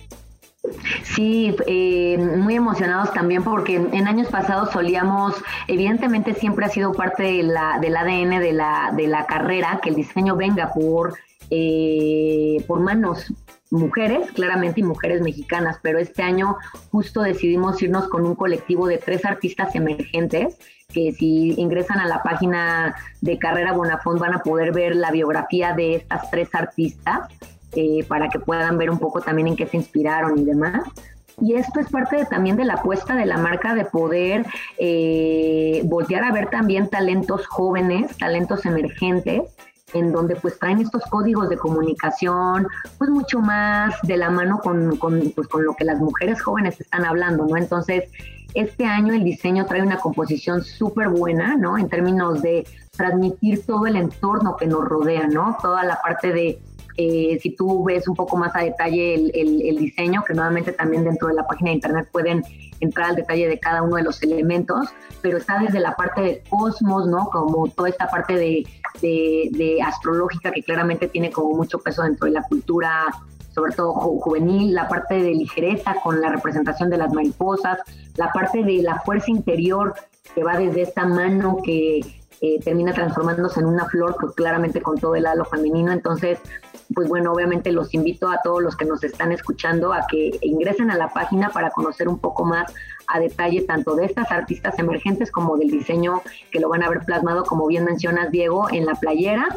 [1.05, 5.35] Sí, eh, muy emocionados también porque en años pasados solíamos,
[5.69, 9.91] evidentemente siempre ha sido parte de la, del ADN de la, de la carrera que
[9.91, 11.15] el diseño venga por,
[11.51, 13.33] eh, por manos
[13.71, 16.57] mujeres, claramente, y mujeres mexicanas, pero este año
[16.91, 20.57] justo decidimos irnos con un colectivo de tres artistas emergentes
[20.89, 25.75] que si ingresan a la página de Carrera Bonafont van a poder ver la biografía
[25.75, 27.29] de estas tres artistas
[27.75, 30.85] eh, para que puedan ver un poco también en qué se inspiraron y demás.
[31.41, 34.45] Y esto es parte también de la apuesta de la marca de poder
[34.79, 39.43] eh, voltear a ver también talentos jóvenes, talentos emergentes
[39.95, 42.67] en donde pues traen estos códigos de comunicación,
[42.99, 46.81] pues mucho más de la mano con, con, pues, con lo que las mujeres jóvenes
[46.81, 47.57] están hablando, ¿no?
[47.57, 48.05] Entonces,
[48.55, 51.79] este año el diseño trae una composición súper buena, ¿no?
[51.79, 55.57] En términos de transmitir todo el entorno que nos rodea, ¿no?
[55.63, 56.59] Toda la parte de
[57.01, 61.29] eh, si tú ves un poco más a detalle el, diseño, que nuevamente también dentro
[61.29, 62.43] de la página de internet pueden
[62.81, 64.89] entrar al detalle de cada uno de los elementos,
[65.23, 67.31] pero está desde la parte del cosmos, ¿no?
[67.31, 68.67] Como toda esta parte de,
[69.01, 73.07] de astrológica que claramente tiene como mucho peso dentro de la cultura
[73.55, 77.79] sobre todo juvenil, la parte de ligereza con la representación de las mariposas,
[78.17, 79.95] la parte de la fuerza interior
[80.35, 82.01] que va desde esta mano que
[82.41, 85.93] eh, termina transformándose en una flor, pues claramente con todo el halo femenino.
[85.93, 86.39] Entonces,
[86.95, 90.91] pues bueno, obviamente los invito a todos los que nos están escuchando a que ingresen
[90.91, 92.73] a la página para conocer un poco más
[93.09, 97.01] a detalle tanto de estas artistas emergentes como del diseño que lo van a ver
[97.01, 99.49] plasmado, como bien mencionas Diego, en la playera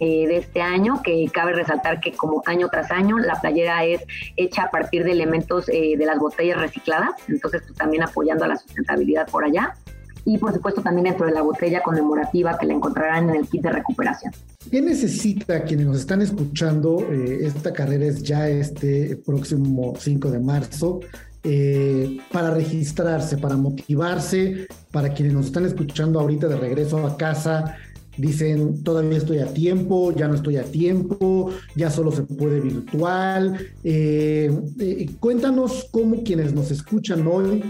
[0.00, 4.02] eh, de este año, que cabe resaltar que como año tras año la playera es
[4.36, 8.48] hecha a partir de elementos eh, de las botellas recicladas, entonces pues, también apoyando a
[8.48, 9.74] la sustentabilidad por allá
[10.24, 13.62] y por supuesto también dentro de la botella conmemorativa que la encontrarán en el kit
[13.62, 14.32] de recuperación.
[14.70, 17.06] ¿Qué necesita quienes nos están escuchando?
[17.10, 21.00] Eh, esta carrera es ya este próximo 5 de marzo.
[21.46, 27.76] Eh, para registrarse, para motivarse, para quienes nos están escuchando ahorita de regreso a casa,
[28.16, 33.58] dicen todavía estoy a tiempo, ya no estoy a tiempo, ya solo se puede virtual.
[33.82, 37.62] Eh, cuéntanos cómo quienes nos escuchan hoy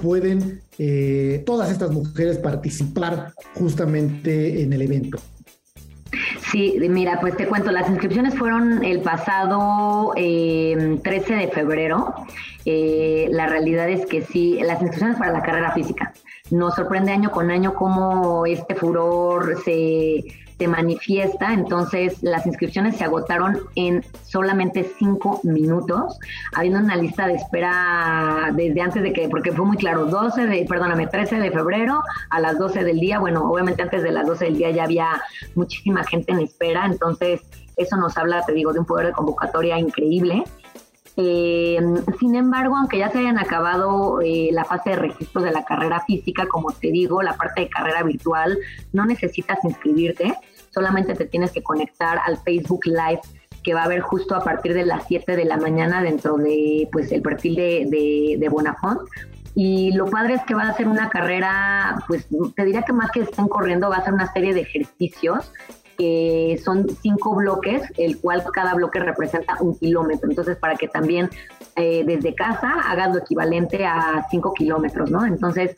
[0.00, 5.18] pueden eh, todas estas mujeres participar justamente en el evento.
[6.50, 12.14] Sí, mira, pues te cuento, las inscripciones fueron el pasado 13 eh, de febrero.
[12.64, 16.12] Eh, la realidad es que sí, las inscripciones para la carrera física.
[16.52, 20.22] Nos sorprende año con año cómo este furor se,
[20.58, 26.18] se manifiesta, entonces las inscripciones se agotaron en solamente cinco minutos,
[26.54, 30.66] habiendo una lista de espera desde antes de que, porque fue muy claro, 12 de,
[30.68, 34.44] perdóname, 13 de febrero a las 12 del día, bueno, obviamente antes de las 12
[34.44, 35.22] del día ya había
[35.54, 37.40] muchísima gente en espera, entonces
[37.78, 40.44] eso nos habla, te digo, de un poder de convocatoria increíble.
[41.16, 41.78] Eh,
[42.18, 46.00] sin embargo, aunque ya se hayan acabado eh, la fase de registro de la carrera
[46.06, 48.58] física, como te digo, la parte de carrera virtual,
[48.92, 50.34] no necesitas inscribirte,
[50.70, 53.20] solamente te tienes que conectar al Facebook Live
[53.62, 56.88] que va a haber justo a partir de las 7 de la mañana dentro de
[56.90, 59.00] pues el perfil de, de, de Bonafont.
[59.54, 63.10] Y lo padre es que va a ser una carrera, pues te diría que más
[63.10, 65.52] que estén corriendo, va a ser una serie de ejercicios
[65.96, 70.28] que son cinco bloques, el cual cada bloque representa un kilómetro.
[70.28, 71.30] Entonces, para que también
[71.76, 75.24] eh, desde casa hagas lo equivalente a cinco kilómetros, ¿no?
[75.24, 75.76] Entonces,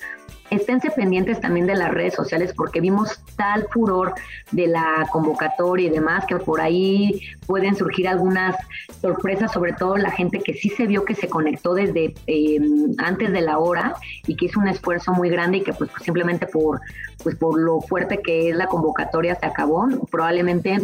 [0.51, 4.15] esténse pendientes también de las redes sociales porque vimos tal furor
[4.53, 8.57] de la convocatoria y demás que por ahí pueden surgir algunas
[9.01, 13.33] sorpresas, sobre todo la gente que sí se vio que se conectó desde em, antes
[13.33, 13.95] de la hora
[14.27, 16.81] y que hizo un esfuerzo muy grande y que pues simplemente por,
[17.23, 19.89] pues por lo fuerte que es la convocatoria se acabó.
[20.11, 20.79] Probablemente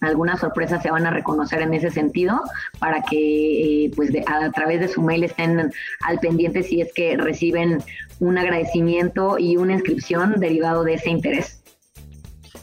[0.00, 2.40] algunas sorpresas se van a reconocer en ese sentido
[2.78, 7.16] para que eh, pues a, través de su mail estén al pendiente si es que
[7.16, 7.82] reciben
[8.20, 11.62] un agradecimiento y una inscripción derivado de ese interés.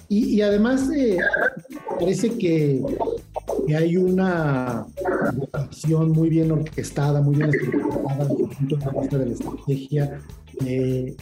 [0.09, 1.17] Y, además eh,
[1.99, 2.83] parece que,
[3.75, 4.85] hay una
[5.53, 10.19] acción muy bien orquestada, muy bien estructurada desde el punto de vista de la estrategia,
[10.65, 11.15] eh,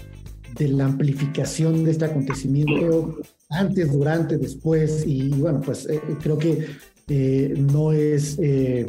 [0.57, 3.15] de la amplificación de este acontecimiento
[3.51, 6.67] antes, durante, después, y bueno, pues eh, creo que
[7.07, 8.85] eh, no es eh,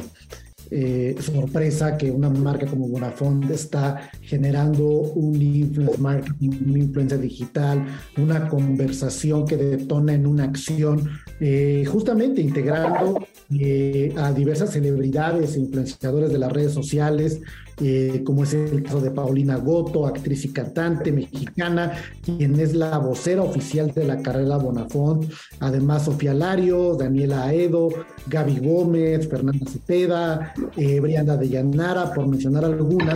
[1.19, 7.85] sorpresa que una marca como Bonafont está generando un influence marketing, una influencia digital,
[8.17, 11.07] una conversación que detona en una acción,
[11.85, 13.19] justamente integrando
[14.17, 17.39] a diversas celebridades e influenciadores de las redes sociales,
[17.81, 22.97] eh, como es el caso de Paulina Goto, actriz y cantante mexicana, quien es la
[22.97, 27.89] vocera oficial de la carrera Bonafont, además Sofía Lario, Daniela Aedo,
[28.27, 33.15] Gaby Gómez, Fernanda Cepeda, eh, Brianda de Llanara, por mencionar algunas.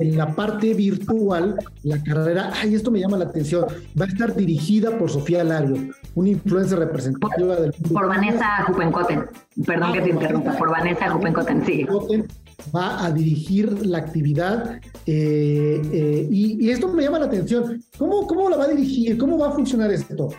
[0.00, 3.64] En la parte virtual, la carrera, ay, esto me llama la atención,
[3.98, 5.76] va a estar dirigida por Sofía Lario,
[6.16, 7.72] una influencer representativa del...
[7.72, 9.24] Por Vanessa Jupencoten,
[9.64, 11.86] perdón que te interrumpa, por Vanessa Jupencoten, sí
[12.74, 17.82] va a dirigir la actividad eh, eh, y, esto me llama la atención.
[17.98, 19.18] ¿Cómo, ¿Cómo la va a dirigir?
[19.18, 20.30] ¿Cómo va a funcionar esto?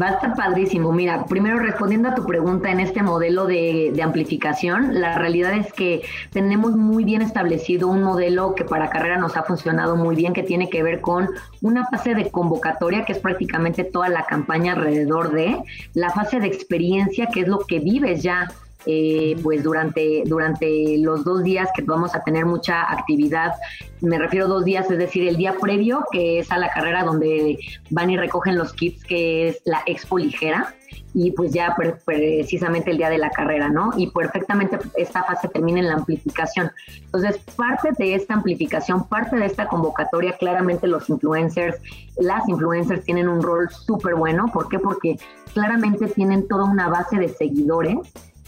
[0.00, 0.90] Va a estar padrísimo.
[0.90, 5.72] Mira, primero respondiendo a tu pregunta en este modelo de, de, amplificación, la realidad es
[5.72, 10.32] que tenemos muy bien establecido un modelo que para carrera nos ha funcionado muy bien,
[10.32, 11.30] que tiene que ver con
[11.62, 15.62] una fase de convocatoria, que es prácticamente toda la campaña alrededor de,
[15.94, 18.48] la fase de experiencia, que es lo que vives ya
[18.86, 23.52] eh, pues durante, durante los dos días que vamos a tener mucha actividad,
[24.00, 27.04] me refiero a dos días, es decir, el día previo, que es a la carrera
[27.04, 27.58] donde
[27.90, 30.74] van y recogen los kits, que es la expo ligera,
[31.14, 33.92] y pues ya precisamente el día de la carrera, ¿no?
[33.96, 36.70] Y perfectamente esta fase termina en la amplificación.
[37.04, 41.78] Entonces, parte de esta amplificación, parte de esta convocatoria, claramente los influencers,
[42.18, 44.46] las influencers tienen un rol súper bueno.
[44.52, 44.78] ¿Por qué?
[44.78, 45.16] Porque
[45.52, 47.96] claramente tienen toda una base de seguidores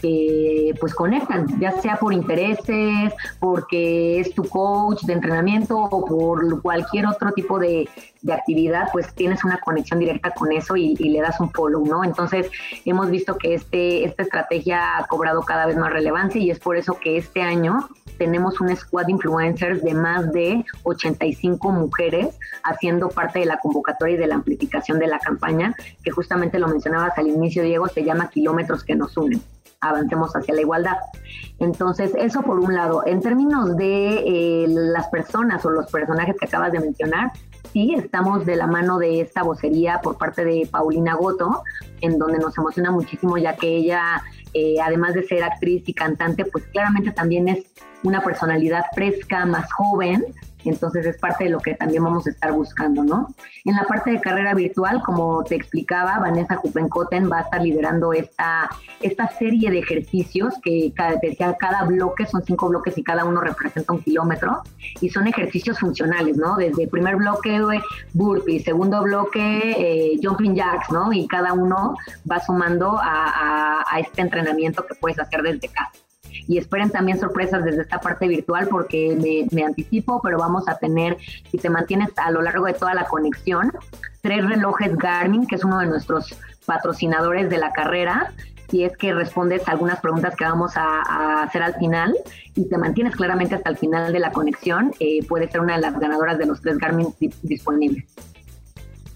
[0.01, 6.61] que pues conectan, ya sea por intereses, porque es tu coach de entrenamiento o por
[6.61, 7.89] cualquier otro tipo de,
[8.29, 12.03] actividad, pues tienes una conexión directa con eso y, le das un follow, ¿no?
[12.03, 12.51] Entonces
[12.83, 16.75] hemos visto que este, esta estrategia ha cobrado cada vez más relevancia y es por
[16.75, 23.07] eso que este año tenemos un squad de influencers de más de 85 mujeres haciendo
[23.07, 27.17] parte de la convocatoria y de la amplificación de la campaña, que justamente lo mencionabas
[27.17, 29.41] al inicio, Diego, se llama Kilómetros que nos unen
[29.89, 30.97] avancemos hacia la igualdad.
[31.59, 33.03] Entonces, eso por un lado.
[33.05, 37.31] En términos de eh, las personas o los personajes que acabas de mencionar,
[37.73, 41.63] sí, estamos de la mano de esta vocería por parte de Paulina Goto,
[42.01, 44.23] en donde nos emociona muchísimo, ya que ella,
[44.53, 47.65] eh, además de ser actriz y cantante, pues claramente también es
[48.03, 50.23] una personalidad fresca, más joven,
[50.65, 53.33] entonces es parte de lo que también vamos a estar buscando, ¿no?
[53.65, 58.13] En la parte de carrera virtual, como te explicaba, Vanessa Jupencoten va a estar liderando
[58.13, 58.69] esta,
[59.01, 61.19] esta serie de ejercicios que cada,
[61.57, 64.63] cada bloque son cinco bloques y cada uno representa un kilómetro
[65.01, 66.55] y son ejercicios funcionales, ¿no?
[66.55, 67.59] Desde el primer bloque
[68.13, 71.11] burpee, segundo bloque eh, jumping jacks, ¿no?
[71.13, 71.95] Y cada uno
[72.29, 76.06] va sumando a este entrenamiento que puedes hacer desde casa
[76.47, 81.17] y esperen también sorpresas desde esta parte virtual porque me, anticipo, pero vamos a tener,
[81.51, 83.71] si te mantienes a lo largo de toda la conexión,
[84.21, 88.33] tres relojes Garmin, que es uno de nuestros patrocinadores de la carrera,
[88.69, 92.13] si es que respondes a algunas preguntas que vamos a, hacer al final
[92.55, 95.81] y te mantienes claramente hasta el final de la conexión, eh, puede ser una de
[95.81, 97.07] las ganadoras de los tres Garmin
[97.43, 98.05] disponibles.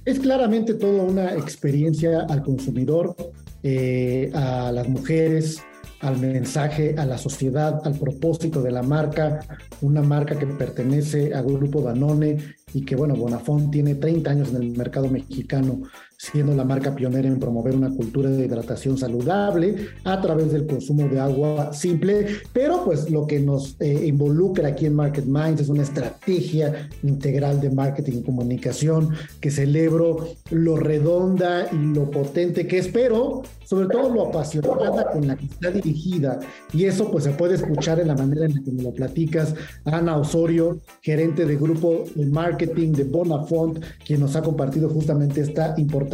[0.05, 3.16] Es claramente toda una experiencia al consumidor,
[3.62, 5.64] eh, a las mujeres,
[6.02, 9.39] al mensaje, a la sociedad, al propósito de la marca,
[9.82, 14.64] una marca que pertenece a Grupo Danone y que, bueno, Bonafont tiene 30 años en
[14.64, 15.82] el mercado mexicano,
[16.22, 21.07] siendo la marca pionera en promover una cultura de hidratación saludable a través del consumo
[21.07, 25.69] de agua simple, pero pues lo que nos eh, involucra aquí en Market Minds es
[25.69, 32.78] una estrategia integral de marketing y comunicación que celebro lo redonda y lo potente que
[32.78, 36.39] es, pero sobre todo lo apasionada con la que está dirigida.
[36.74, 39.55] Y eso pues se puede escuchar en la manera en la que me lo platicas,
[39.86, 45.74] Ana Osorio, gerente de grupo de marketing de Bonafont, quien nos ha compartido justamente esta
[45.78, 46.11] importante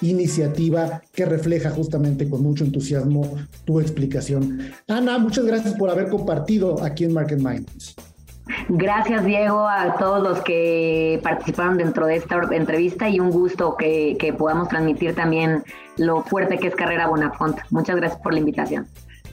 [0.00, 4.70] iniciativa que refleja justamente con mucho entusiasmo tu explicación.
[4.88, 7.96] Ana, muchas gracias por haber compartido aquí en Market Minds.
[8.68, 14.34] Gracias, Diego, a todos los que participaron dentro de esta entrevista y un gusto que,
[14.38, 15.62] podamos transmitir también
[15.96, 17.58] lo fuerte que es Carrera Bonafont.
[17.70, 18.86] Muchas gracias por la invitación.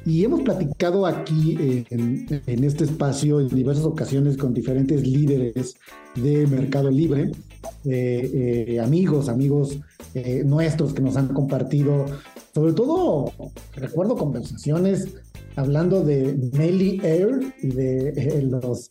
[0.06, 5.76] Y hemos platicado aquí eh, en, este espacio en diversas ocasiones con diferentes líderes
[6.16, 7.32] de Mercado Libre
[7.86, 9.80] eh, eh, amigos, amigos
[10.16, 12.06] eh, nuestros que nos han compartido,
[12.54, 13.32] sobre todo
[13.76, 15.08] recuerdo conversaciones
[15.56, 18.90] hablando de Melly Air y de los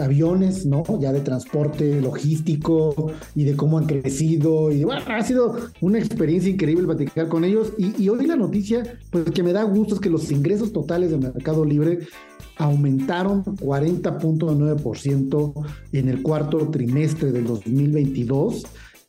[0.00, 0.84] aviones, ¿no?
[1.00, 4.70] Ya de transporte logístico y de cómo han crecido.
[4.70, 7.72] Y bueno, ha sido una experiencia increíble platicar con ellos.
[7.78, 11.10] Y, y hoy la noticia, pues que me da gusto es que los ingresos totales
[11.10, 12.00] de Mercado Libre
[12.60, 18.64] aumentaron 40.9% en el cuarto trimestre del 2022.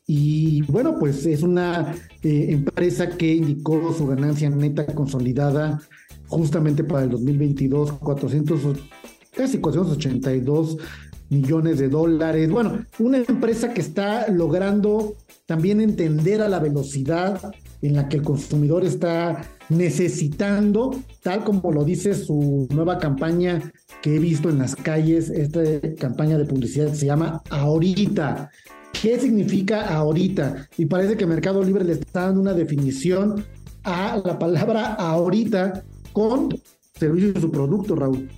[0.06, 5.80] Y bueno, pues es una eh, empresa que indicó su ganancia neta consolidada
[6.26, 8.60] justamente para el 2022, 400,
[9.34, 10.76] casi 482
[11.30, 12.50] millones de dólares.
[12.50, 15.14] Bueno, una empresa que está logrando
[15.46, 21.84] también entender a la velocidad en la que el consumidor está necesitando, tal como lo
[21.84, 23.72] dice su nueva campaña
[24.02, 25.62] que he visto en las calles, esta
[25.98, 28.50] campaña de publicidad se llama Ahorita.
[28.92, 30.68] ¿Qué significa ahorita?
[30.76, 33.44] Y parece que Mercado Libre le está dando una definición
[33.84, 36.50] a la palabra ahorita con
[36.94, 38.28] servicio de su producto, Raúl.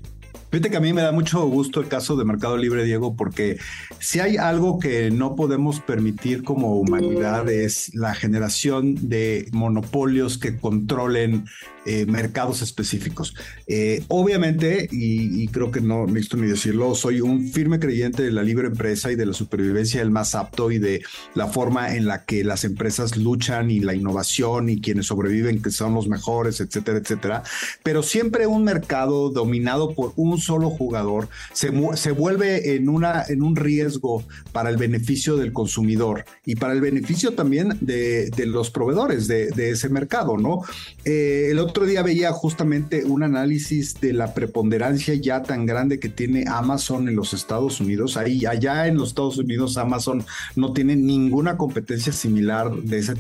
[0.55, 3.59] Fíjate que a mí me da mucho gusto el caso de Mercado Libre, Diego, porque
[3.99, 10.57] si hay algo que no podemos permitir como humanidad es la generación de monopolios que
[10.57, 11.47] controlen
[11.87, 13.35] eh, mercados específicos.
[13.67, 18.43] Eh, obviamente, y, creo que no necesito ni decirlo, soy un firme creyente de la
[18.43, 21.03] libre empresa y de la supervivencia del más apto y de
[21.35, 25.71] la forma en la que las empresas luchan y la innovación y quienes sobreviven que
[25.71, 27.43] son los mejores, etcétera, etcétera.
[27.83, 33.43] Pero siempre un mercado dominado por un solo jugador se, se vuelve en, una, en
[33.43, 38.71] un riesgo para el beneficio del consumidor y para el beneficio también de, de los
[38.71, 40.63] proveedores de, de, ese mercado, ¿no?
[41.05, 45.99] Eh, el otro otro día veía justamente un análisis de la preponderancia ya tan grande
[45.99, 48.17] que tiene Amazon en los Estados Unidos.
[48.17, 53.15] Ahí, allá en los Estados Unidos, Amazon no tiene ninguna competencia similar de ese,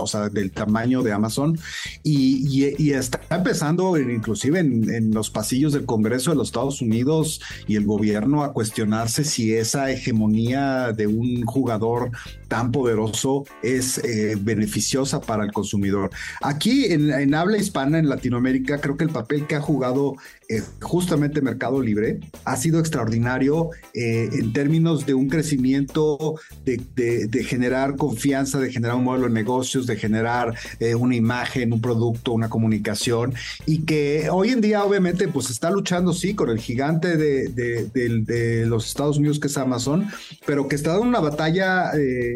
[0.00, 1.56] o sea, del tamaño de Amazon
[2.02, 7.76] y, está empezando, inclusive en, en, los pasillos del Congreso de los Estados Unidos y
[7.76, 12.10] el gobierno a cuestionarse si esa hegemonía de un jugador
[12.48, 16.10] tan poderoso es eh, beneficiosa para el consumidor.
[16.42, 20.16] Aquí en, en habla hispana, en Latinoamérica, creo que el papel que ha jugado
[20.50, 27.96] eh, justamente Mercado Libre ha sido extraordinario eh, en términos de un crecimiento, de, generar
[27.96, 32.48] confianza, de generar un modelo de negocios, de generar eh, una imagen, un producto, una
[32.48, 33.34] comunicación
[33.66, 38.86] y que hoy en día obviamente pues está luchando sí con el gigante de, los
[38.86, 40.08] Estados Unidos que es Amazon,
[40.46, 41.90] pero que está dando una batalla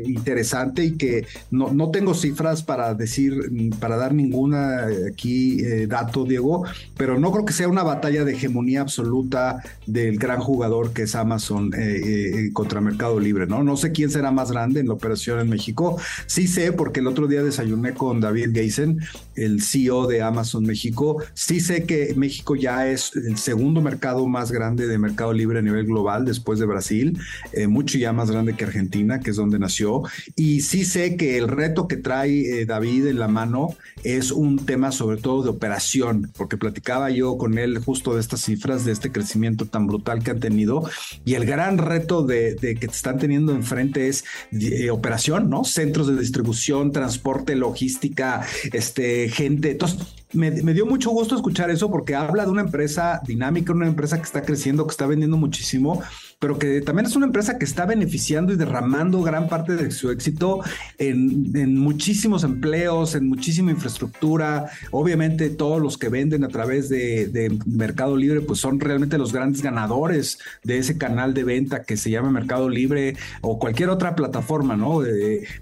[0.05, 3.35] interesante y que no, no tengo cifras para decir,
[3.80, 4.87] para dar ninguna
[5.23, 6.64] aquí dato, Diego,
[6.97, 11.14] pero no creo que sea una batalla de hegemonía absoluta del gran jugador que es
[11.14, 12.01] Amazon eh,
[12.47, 13.62] eh, contra Mercado Libre, ¿no?
[13.62, 15.99] No sé quién será más grande en la operación en México.
[16.27, 19.01] Sí sé, porque el otro día desayuné con David Geisen,
[19.35, 21.23] el CEO de Amazon México.
[21.35, 25.62] Sí sé que México ya es el segundo mercado más grande de Mercado Libre a
[25.62, 27.18] nivel global después de Brasil,
[27.53, 30.03] eh, mucho ya más grande que Argentina, que es donde nació.
[30.37, 34.93] Y sí sé que el reto que trae David en la mano es un tema
[34.93, 39.13] sobre todo de operación, porque platicaba yo con él justo de estas cifras, de este
[39.13, 40.89] crecimiento tan brutal que han tenido.
[41.25, 45.65] Y el gran reto de, que te están teniendo enfrente es eh, operación, ¿no?
[45.65, 49.73] Centros de distribución, transporte, logística, este, gente.
[49.73, 49.99] Entonces,
[50.33, 54.24] me, dio mucho gusto escuchar eso porque habla de una empresa dinámica, una empresa que
[54.24, 56.03] está creciendo, que está vendiendo muchísimo
[56.43, 60.11] pero que también es una empresa que está beneficiando y derramando gran parte de su
[60.11, 60.59] éxito
[60.99, 64.66] en, muchísimos empleos, en muchísima infraestructura.
[64.91, 69.62] Obviamente todos los que venden a través de, Mercado Libre, pues son realmente los grandes
[69.62, 74.76] ganadores de ese canal de venta que se llama Mercado Libre o cualquier otra plataforma,
[74.76, 75.01] ¿no?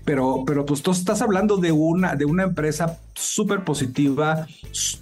[0.07, 4.47] pero, pero pues tú estás hablando de una, de una empresa súper positiva,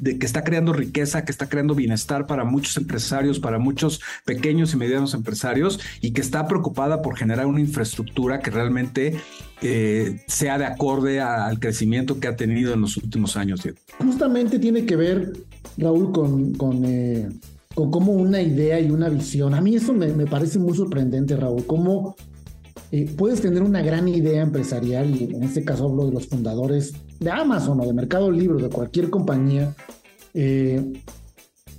[0.00, 4.74] de que está creando riqueza, que está creando bienestar para muchos empresarios, para muchos pequeños
[4.74, 9.20] y medianos empresarios, y que está preocupada por generar una infraestructura que realmente
[9.62, 13.60] eh, sea de acorde al crecimiento que ha tenido en los últimos años.
[13.98, 15.32] Justamente tiene que ver,
[15.76, 17.28] Raúl, con, con, eh,
[17.74, 19.54] con cómo una idea y una visión.
[19.54, 22.16] A mí eso me, me parece muy sorprendente, Raúl, cómo
[22.90, 26.94] eh, puedes tener una gran idea empresarial, y en este caso hablo de los fundadores
[27.18, 29.74] de Amazon o de Mercado Libre, de cualquier compañía,
[30.34, 30.92] eh,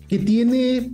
[0.08, 0.92] que tiene,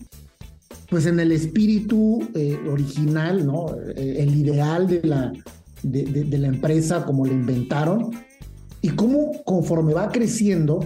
[0.89, 3.75] pues en el espíritu eh, original, ¿no?
[3.95, 5.33] el ideal de la,
[5.83, 8.11] de, la empresa como la inventaron,
[8.81, 10.79] y cómo conforme va creciendo,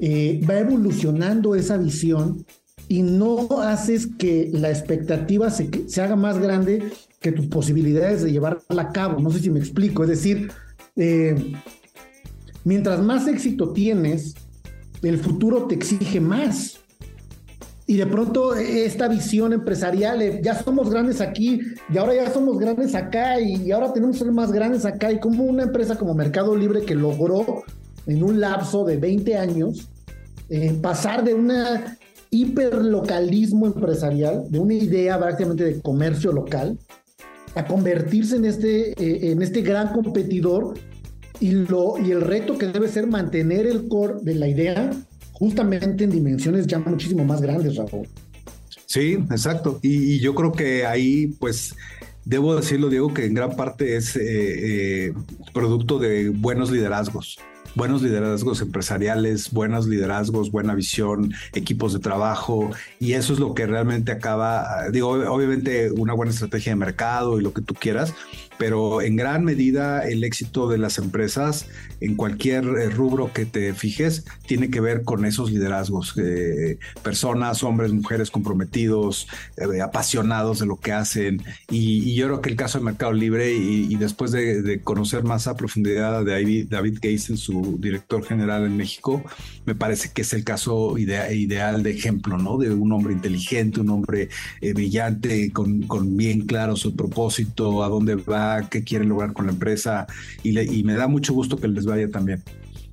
[0.00, 2.44] va evolucionando esa visión
[2.88, 8.32] y no haces que la expectativa se, se haga más grande que tus posibilidades de
[8.32, 9.20] llevarla a cabo.
[9.20, 10.04] No sé si me explico.
[10.04, 10.52] Es decir,
[10.94, 11.52] eh,
[12.66, 14.34] mientras más éxito tienes,
[15.00, 16.80] el futuro te exige más.
[17.86, 22.58] Y de pronto esta visión empresarial, eh, ya somos grandes aquí y ahora ya somos
[22.58, 25.12] grandes acá y, ahora tenemos que ser más grandes acá.
[25.12, 27.62] Y como una empresa como Mercado Libre que logró
[28.06, 29.88] en un lapso de 20 años
[30.48, 31.96] eh, pasar de una
[32.30, 36.76] hiperlocalismo empresarial, de una idea prácticamente de comercio local,
[37.54, 40.74] a convertirse en este, eh, en este gran competidor
[41.40, 44.90] y, lo, y el reto que debe ser mantener el core de la idea
[45.32, 48.08] justamente en dimensiones ya muchísimo más grandes, Raúl.
[48.86, 49.78] Sí, exacto.
[49.82, 51.74] Y, yo creo que ahí, pues,
[52.24, 54.22] debo decirlo, Diego, que en gran parte es eh,
[55.08, 55.12] eh,
[55.52, 57.38] producto de buenos liderazgos.
[57.74, 63.66] buenos liderazgos empresariales, buenos liderazgos, buena visión, equipos de trabajo, y eso es lo que
[63.66, 68.14] realmente acaba, digo, obviamente una buena estrategia de mercado y lo que tú quieras,
[68.58, 71.66] pero en gran medida el éxito de las empresas
[72.00, 77.62] en cualquier eh, rubro que te fijes tiene que ver con esos liderazgos, eh, personas,
[77.62, 81.42] hombres, mujeres comprometidos, eh, apasionados de lo que hacen.
[81.70, 85.56] Y, yo creo que el caso de Mercado Libre y, después de, conocer más a
[85.56, 89.22] profundidad de David, David en su director general en México,
[89.66, 92.56] me parece que es el caso ideal de ejemplo, ¿no?
[92.56, 94.28] De un hombre inteligente, un hombre
[94.62, 99.52] brillante, con, con bien claro su propósito, a dónde va qué quieren lograr con la
[99.52, 100.06] empresa
[100.42, 102.42] y, me da mucho gusto que les vaya también.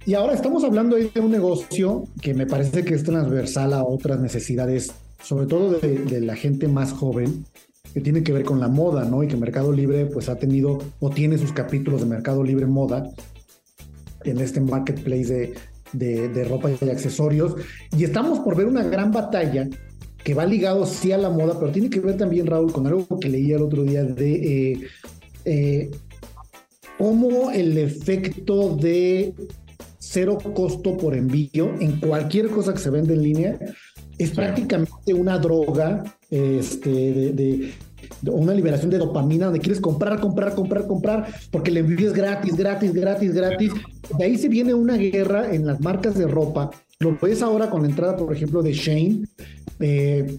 [0.05, 4.19] Y ahora estamos hablando de un negocio que me parece que es transversal a otras
[4.19, 4.91] necesidades,
[5.21, 7.45] sobre todo de, la gente más joven,
[7.93, 9.23] que tiene que ver con la moda, ¿no?
[9.23, 13.09] Y que Mercado Libre pues ha tenido o tiene sus capítulos de Mercado Libre Moda
[14.23, 15.53] en este marketplace
[15.93, 17.55] de, de, ropa y accesorios.
[17.95, 19.69] Y estamos por ver una gran batalla
[20.23, 23.19] que va ligado sí a la moda, pero tiene que ver también, Raúl, con algo
[23.19, 24.81] que leí el otro día de eh,
[25.45, 25.91] eh,
[26.97, 29.33] cómo el efecto de
[29.99, 33.59] cero costo por envío en cualquier cosa que se vende en línea
[34.17, 37.73] es prácticamente una droga este, de,
[38.23, 42.55] una liberación de dopamina donde quieres comprar, comprar, comprar, comprar, porque el envío es gratis,
[42.55, 43.71] gratis, gratis, gratis.
[44.17, 46.69] De ahí se viene una guerra en las marcas de ropa.
[46.99, 49.23] Lo ves ahora con la entrada, por ejemplo, de Shane.
[49.79, 50.37] Eh,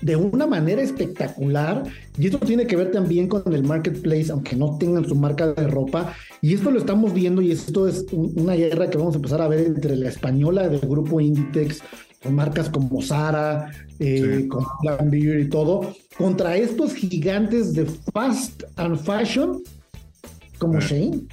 [0.00, 1.82] de una manera espectacular.
[2.18, 5.66] Y esto tiene que ver también con el marketplace, aunque no tengan su marca de
[5.66, 6.14] ropa.
[6.40, 9.48] Y esto lo estamos viendo y esto es una guerra que vamos a empezar a
[9.48, 11.82] ver entre la española del grupo Inditex,
[12.22, 18.98] con marcas como Zara, eh, con Plan y todo, contra estos gigantes de fast and
[18.98, 19.62] fashion
[20.58, 21.26] como Shane.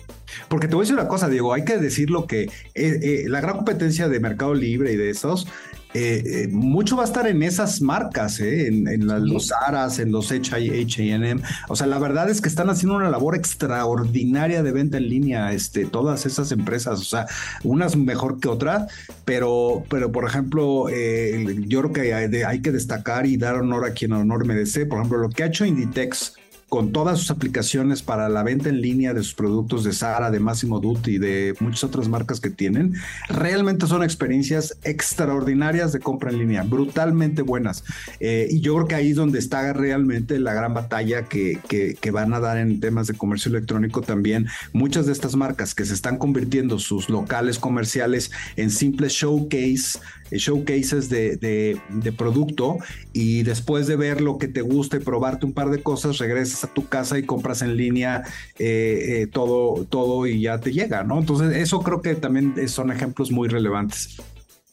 [0.49, 3.41] Porque te voy a decir una cosa, Diego, hay que decirlo que eh, eh, la
[3.41, 5.47] gran competencia de Mercado Libre y de esos
[5.93, 10.31] eh, eh, mucho va a estar en esas marcas, eh, en, los Aras, en los
[10.31, 11.41] HM.
[11.67, 15.51] O sea, la verdad es que están haciendo una labor extraordinaria de venta en línea,
[15.51, 16.99] este, todas esas empresas.
[16.99, 17.25] O sea,
[17.63, 18.91] unas mejor que otras,
[19.25, 23.91] pero, pero por ejemplo, yo creo que hay, hay, que destacar y dar honor a
[23.91, 24.85] quien honor merece.
[24.85, 26.35] Por ejemplo, lo que ha hecho Inditex
[26.71, 30.39] con todas sus aplicaciones para la venta en línea de sus productos de Sara, de
[30.39, 32.93] Massimo Dutti de muchas otras marcas que tienen,
[33.27, 37.83] realmente son experiencias extraordinarias de compra en línea, brutalmente buenas.
[38.21, 42.11] Eh, y yo creo que ahí es donde está realmente la gran batalla que, que,
[42.11, 44.47] van a dar en temas de comercio electrónico también.
[44.71, 49.99] Muchas de estas marcas que se están convirtiendo sus locales comerciales en simples showcase
[50.31, 52.77] showcases de, de, producto
[53.13, 56.63] y después de ver lo que te gusta y probarte un par de cosas, regresas
[56.63, 58.23] a tu casa y compras en línea
[58.59, 61.19] eh, eh, todo, todo y ya te llega, ¿no?
[61.19, 64.17] Entonces, eso creo que también son ejemplos muy relevantes.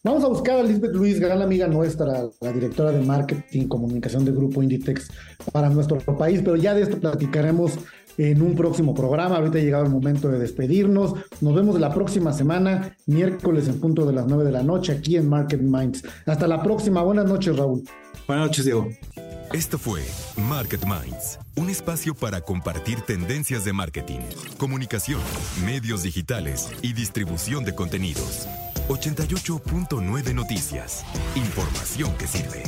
[0.05, 4.25] Vamos a buscar a Lisbeth Luis, gran amiga nuestra, la directora de marketing y comunicación
[4.25, 5.09] del grupo Inditex
[5.53, 7.73] para nuestro país, pero ya de esto platicaremos
[8.19, 9.37] en un próximo programa.
[9.37, 11.15] Ahorita ha llegado el momento de despedirnos.
[11.41, 15.17] Nos vemos la próxima semana, miércoles en punto de las 9 de la noche, aquí
[15.17, 16.05] en Market Minds.
[16.27, 17.03] Hasta la próxima.
[17.03, 17.83] Buenas noches, Raúl.
[18.27, 18.89] Buenas noches, Diego.
[19.53, 20.03] Esto fue
[20.37, 24.21] Market Minds, un espacio para compartir tendencias de marketing,
[24.59, 25.21] comunicación,
[25.65, 28.47] medios digitales y distribución de contenidos.
[28.89, 31.05] 88.9 Noticias.
[31.35, 32.63] Información que sirve.